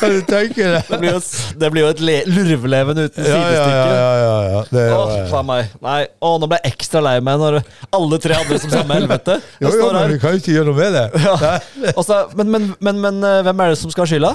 [0.00, 0.88] Kan du tenke deg?
[0.88, 1.20] Det blir jo,
[1.62, 3.94] det blir jo et le- lurveleven uten Ja, ja, sidestykke.
[3.94, 4.10] ja.
[4.20, 4.62] ja, ja.
[4.70, 5.70] Det, Åh, faen meg.
[5.84, 7.58] Nei, Åh, nå ble jeg ekstra lei meg når
[7.98, 9.38] alle tre hadde det som samme helvete.
[9.64, 10.12] jo, jo, men her.
[10.14, 11.06] vi kan jo ikke gjøre noe med det.
[11.24, 11.54] Ja.
[12.00, 14.34] Også, men, men, men, men eh, hvem er det som skal ha skylda?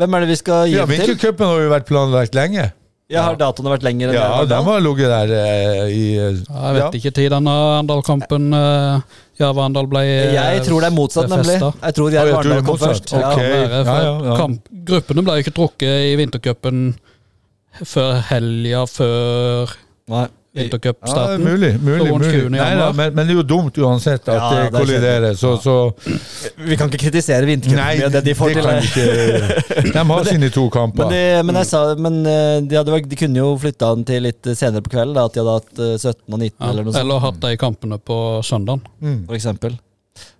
[0.00, 0.96] Hvem er det vi skal gi Ja, til?
[0.98, 2.70] Vintercupen har jo vært planlagt lenge.
[3.12, 4.36] Jeg har datoene vært lenger enn Ja, det?
[4.36, 8.46] Ja, den var ligget der eh, i eh, Ja, Jeg vet ikke tid denne Arendal-kampen
[8.56, 11.58] uh, Jerv-Arendal ble eh, Jeg tror det er motsatt, nemlig.
[11.60, 13.12] Jeg tror det Arendal kom først.
[13.12, 13.34] Ja.
[13.34, 13.42] Ok.
[13.42, 14.38] Kan være, for ja, ja, ja.
[14.40, 16.80] Kamp, gruppene ble jo ikke trukket i vintercupen
[17.82, 19.76] før helga før
[20.12, 20.26] Nei.
[20.54, 21.42] Ja, det er vintercupstarten.
[21.42, 21.70] mulig.
[21.82, 22.50] mulig, mulig.
[22.54, 25.34] Nei, da, men, men det er jo dumt uansett at Ja, det det er kolliderer.
[25.34, 25.74] Så, så
[26.68, 28.62] Vi kan ikke kritisere vintercupen med det de får til.
[28.62, 29.88] kan ikke.
[29.90, 31.08] De har sine to kamper.
[31.08, 34.22] Men, de, men, jeg sa, men eh, de, hadde, de kunne jo flytta den til
[34.28, 35.16] litt senere på kvelden.
[35.18, 37.00] Da, at de hadde hatt eh, 17 og 19 Ja, eller noe sånt.
[37.02, 38.86] eller hatt de kampene på søndagen.
[39.02, 39.18] Mm.
[39.26, 39.74] For eksempel.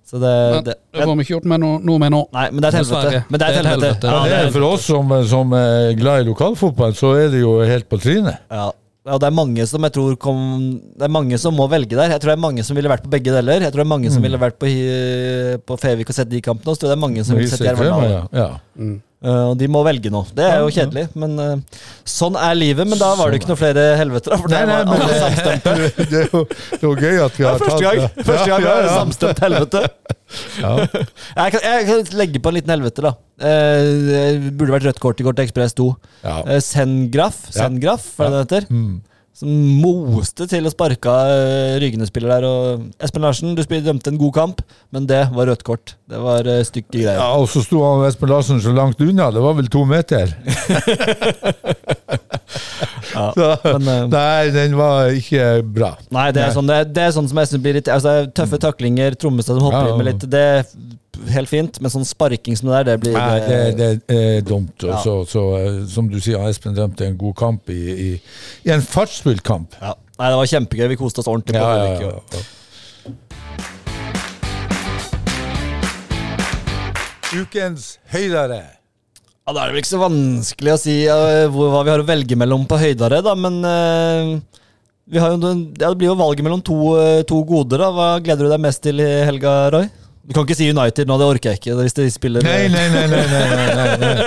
[0.05, 2.23] Så det, Men det, det får vi ikke gjort med noe, noe med nå.
[2.37, 3.25] Nei, men det er et helvete.
[3.33, 4.07] Men det er et helvete.
[4.15, 7.41] Ja, det det er for oss som, som er glad i lokalfotball, så er det
[7.43, 8.45] jo helt på trynet.
[8.53, 8.69] Ja.
[9.05, 10.39] Ja, det er mange som jeg tror kom
[10.97, 12.15] Det er mange som må velge der.
[12.15, 13.61] Jeg tror det er mange som ville vært på begge deler.
[13.61, 14.71] Jeg tror det er mange som ville vært på,
[15.69, 16.73] på Fevik og sett de kampene.
[16.73, 18.15] Og så tror jeg det er mange som vil sette Jerv Arendal.
[18.15, 18.23] ja.
[18.41, 18.49] ja.
[19.25, 20.21] Eh, og de må velge nå.
[20.37, 22.89] Det er jo kjedelig, men eh, sånn er livet.
[22.91, 24.37] Men da var det ikke noe flere helveter.
[24.37, 25.75] For Nei, det nei, var alle samstemte.
[25.81, 28.51] det, det, er jo, det er jo gøy at vi har tatt gang, tatt første
[28.51, 29.85] gang vi Ja, har ja, samstemt helvete.
[30.65, 30.75] ja.
[30.85, 33.15] Jeg kan, jeg kan legge på en liten helvete, da.
[33.49, 35.89] Eh, det burde vært rødt kort i Kort Ekspress 2.
[36.27, 36.37] Ja.
[36.45, 38.71] Eh, Sengraf, Sengraf, hva er det det heter?
[38.75, 38.95] Mm.
[39.35, 39.51] Som
[39.83, 42.45] moste til å sparke uh, Ryggene-spiller der.
[42.47, 44.63] Og Espen Larsen, du dømte en god kamp,
[44.95, 45.97] men det var rødt kort.
[46.11, 47.19] Det var uh, stygge greier.
[47.19, 50.31] Ja, og så sto han Espen Larsen så langt unna, det var vel to meter.
[53.15, 55.95] Ja, Så, men, eh, nei, den var ikke bra.
[56.15, 56.57] Nei, det er, Nei.
[56.57, 59.59] sånn, det, er, det er sånn som jeg synes blir litt altså, Tøffe taklinger, Trommestad
[59.59, 60.45] som hopper Ja, inn med litt Det
[61.33, 64.75] helt fint, men sånn sparking som det der, det blir Nei, det, det er dumt.
[64.85, 64.99] Ja.
[65.05, 68.11] så, så, eh, som du sier, Espen dømte en god kamp i, i,
[68.69, 69.77] i en fartsfull kamp.
[69.81, 69.95] ja.
[70.15, 70.85] Nei, det var kjempegøy.
[70.93, 73.15] Vi koste oss ordentlig på Ja, ja, ja.
[77.35, 78.61] Ukens høydere.
[79.45, 80.95] Ja, Da er det vel ikke så vanskelig å si
[81.53, 84.63] hvor, hva vi har å velge mellom på høydere, da, men uh,
[85.11, 86.79] vi har jo, ja, Det blir jo valget mellom to,
[87.29, 87.83] to goder.
[87.83, 87.91] da.
[87.93, 89.91] Hva gleder du deg mest til i helga, Roy?
[90.25, 91.75] Du kan ikke si United nå, det orker jeg ikke.
[91.83, 92.45] hvis de spiller...
[92.47, 94.21] Nei, nei, nei, nei, nei, nei, nei,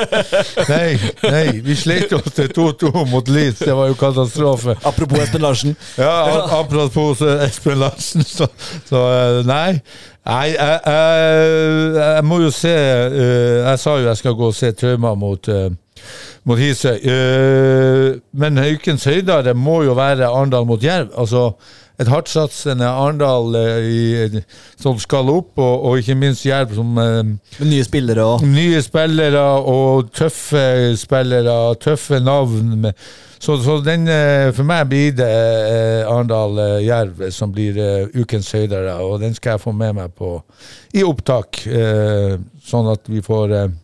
[0.70, 0.90] nei.
[1.24, 1.62] nei.
[1.66, 3.64] Vi slet oss til 2-2 mot Leeds.
[3.66, 4.76] Det var jo katastrofe.
[4.86, 5.74] Apropos Espen Larsen.
[5.98, 6.12] Ja,
[6.60, 8.46] apropos Espen Larsen, så,
[8.86, 9.80] så eh, nei.
[10.28, 14.56] Nei, jeg, jeg, jeg må jo se eh, Jeg sa jo jeg skal gå og
[14.58, 15.72] se Trauma mot, eh,
[16.46, 16.98] mot Hisøy.
[17.00, 21.10] Eh, men Haukens Høydare må jo være Arendal mot Jerv.
[21.18, 21.48] Altså
[21.98, 24.36] et hardtsatsende Arendal eh,
[24.78, 27.32] som skal opp, og, og ikke minst Jerv som eh,
[27.66, 28.44] nye spillere òg.
[28.46, 32.92] Nye spillere og tøffe spillere, tøffe navn.
[33.40, 38.98] Så, så den, eh, for meg blir det eh, Arendal-Jerv som blir eh, ukens høydere,
[39.02, 40.36] og den skal jeg få med meg på
[40.98, 43.78] i opptak, eh, sånn at vi får eh,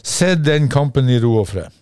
[0.00, 1.72] sett den kampen i ro og fred.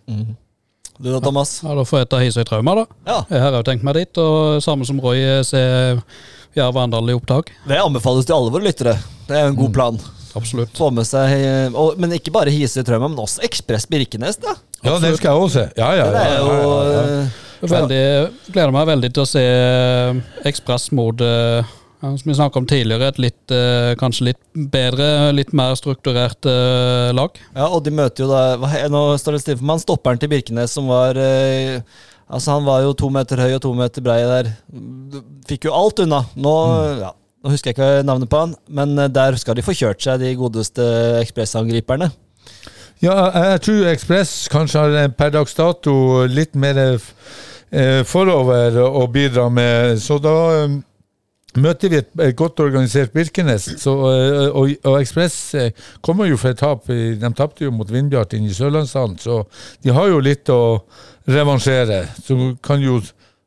[0.99, 1.61] Du da, Thomas?
[1.65, 2.85] Ja, Da får jeg ta Hisøy Trauma, da.
[3.09, 3.19] Ja.
[3.31, 5.61] Jeg har jo tenkt meg dit, og samme som Roy, eh, se
[6.55, 7.51] Jerv Arendal i opptak.
[7.67, 8.95] Det anbefales til alle våre lyttere.
[9.27, 9.99] Det er jo en god plan.
[10.35, 10.71] Absolutt.
[10.79, 14.55] Få med seg eh, og, Men ikke bare Hisøy Trauma, men også Ekspress Birkenes, da.
[14.85, 15.67] Ja, det skal jeg også se.
[15.79, 17.03] Ja, ja, ja, er ja, ja, ja.
[17.25, 18.01] eh, Veldig,
[18.53, 19.43] gleder meg veldig til å se
[20.51, 21.63] Ekspress mot ja,
[22.05, 24.41] som vi snakket om tidligere, et litt, eh, kanskje litt
[24.73, 27.39] bedre, litt mer strukturert eh, lag.
[27.55, 29.83] Ja, og de møter jo da Nå står det stille for meg.
[29.85, 31.81] Stopperen til Birkenes som var eh,
[32.25, 34.49] Altså Han var jo to meter høy og to meter brei der.
[35.49, 36.23] Fikk jo alt unna.
[36.41, 36.55] Nå,
[37.03, 37.11] ja,
[37.45, 40.33] nå husker jeg ikke navnet på han, men der skal de få kjørt seg, de
[40.39, 40.87] godeste
[41.21, 42.09] ekspressangriperne.
[43.05, 43.15] Ja,
[43.53, 50.01] jeg tror Ekspress kanskje har per dags dato litt mer eh, forover å bidra med,
[50.01, 50.35] så da
[51.61, 53.67] møter vi et, godt organisert Birkenes.
[53.81, 56.87] Så, eh, og og Ekspress eh, kommer jo fra et tap.
[56.89, 59.43] De tapte jo mot Vindbjart inne i Sørlandshallen, så
[59.85, 60.85] de har jo litt å
[61.31, 62.05] revansjere.
[62.25, 63.01] Så kan jo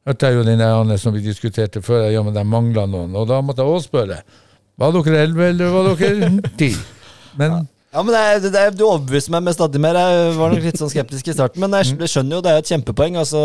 [0.08, 3.12] Hørte jeg jo den der som vi diskuterte før, ja, men de mangla noen.
[3.20, 4.22] Og da måtte jeg også spørre.
[4.80, 6.70] Var dere elleve, eller var dere ti?
[7.36, 9.96] Men Ja, men det det Du overbeviser meg med stadig mer.
[9.96, 12.62] Jeg var nok litt sånn skeptisk i starten, men jeg jeg skjønner jo det er
[12.62, 13.16] et kjempepoeng.
[13.22, 13.40] Altså,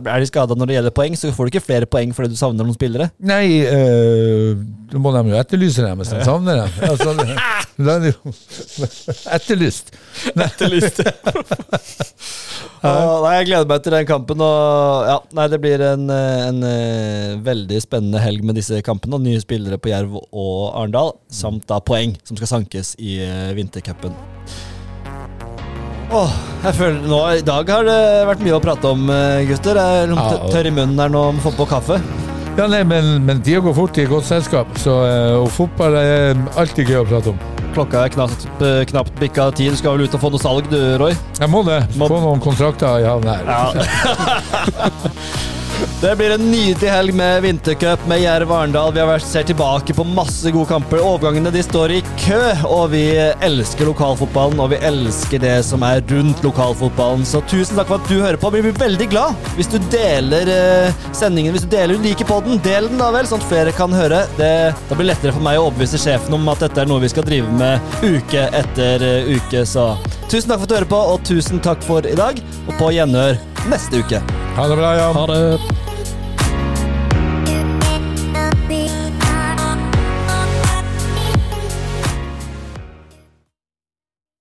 [0.00, 2.38] Er de skada når det gjelder poeng, så får du ikke flere poeng fordi du
[2.40, 3.10] savner noen spillere.
[3.20, 4.56] Nei, øh,
[4.90, 6.80] da må de jo etterlyse dem hvis de savner dem.
[6.88, 7.14] Altså,
[7.86, 8.34] da er jo
[9.36, 9.94] etterlyst.
[10.34, 11.04] Etterlyst.
[12.84, 14.42] Ja, nei, jeg gleder meg til den kampen.
[14.44, 19.16] Og ja, nei, Det blir en, eh, en eh, veldig spennende helg med disse kampene.
[19.16, 23.54] Og nye spillere på Jerv og Arendal, samt da poeng som skal sankes i uh,
[23.74, 24.14] vintercupen.
[26.14, 26.30] Åh,
[26.64, 29.74] jeg føler nå, I dag har det vært mye å prate om, eh, gutter.
[29.74, 32.00] Jeg er Ja, tørr i munnen her nå om få på kaffe.
[32.56, 36.34] Ja, nei, men, men tida går fort i godt selskap, så, øh, og fotball er
[36.56, 37.38] alltid gøy å prate om.
[37.74, 39.68] Klokka er knapt, eh, knapt bikka ti.
[39.68, 41.12] Du skal vel ut og få noe salg, du, Roy?
[41.40, 41.82] Jeg må det.
[41.98, 43.44] Må- Få noen kontrakter i havn her.
[46.04, 48.92] Det blir en nydelig helg med vintercup med Jerv Arendal.
[48.92, 51.00] Vi har ser tilbake på masse gode kamper.
[51.00, 53.06] Overgangene de står i kø, og vi
[53.42, 54.60] elsker lokalfotballen.
[54.60, 57.24] Og vi elsker det som er rundt lokalfotballen.
[57.24, 58.52] Så tusen takk for at du hører på.
[58.52, 61.56] Vi blir veldig glad hvis du deler eh, sendingen.
[61.56, 64.24] Hvis du deler du liker podden, del den da vel, sånn at flere kan høre.
[64.36, 67.02] Det, da blir det lettere for meg å overbevise sjefen om at dette er noe
[67.02, 69.64] vi skal drive med uke etter eh, uke.
[69.64, 69.94] Så
[70.28, 72.44] tusen takk for at du hører på, og tusen takk for i dag.
[72.68, 73.40] Og på gjenhør
[73.72, 74.20] neste uke.
[74.54, 75.16] Ha det bra, Jan.
[75.16, 75.73] Ha det.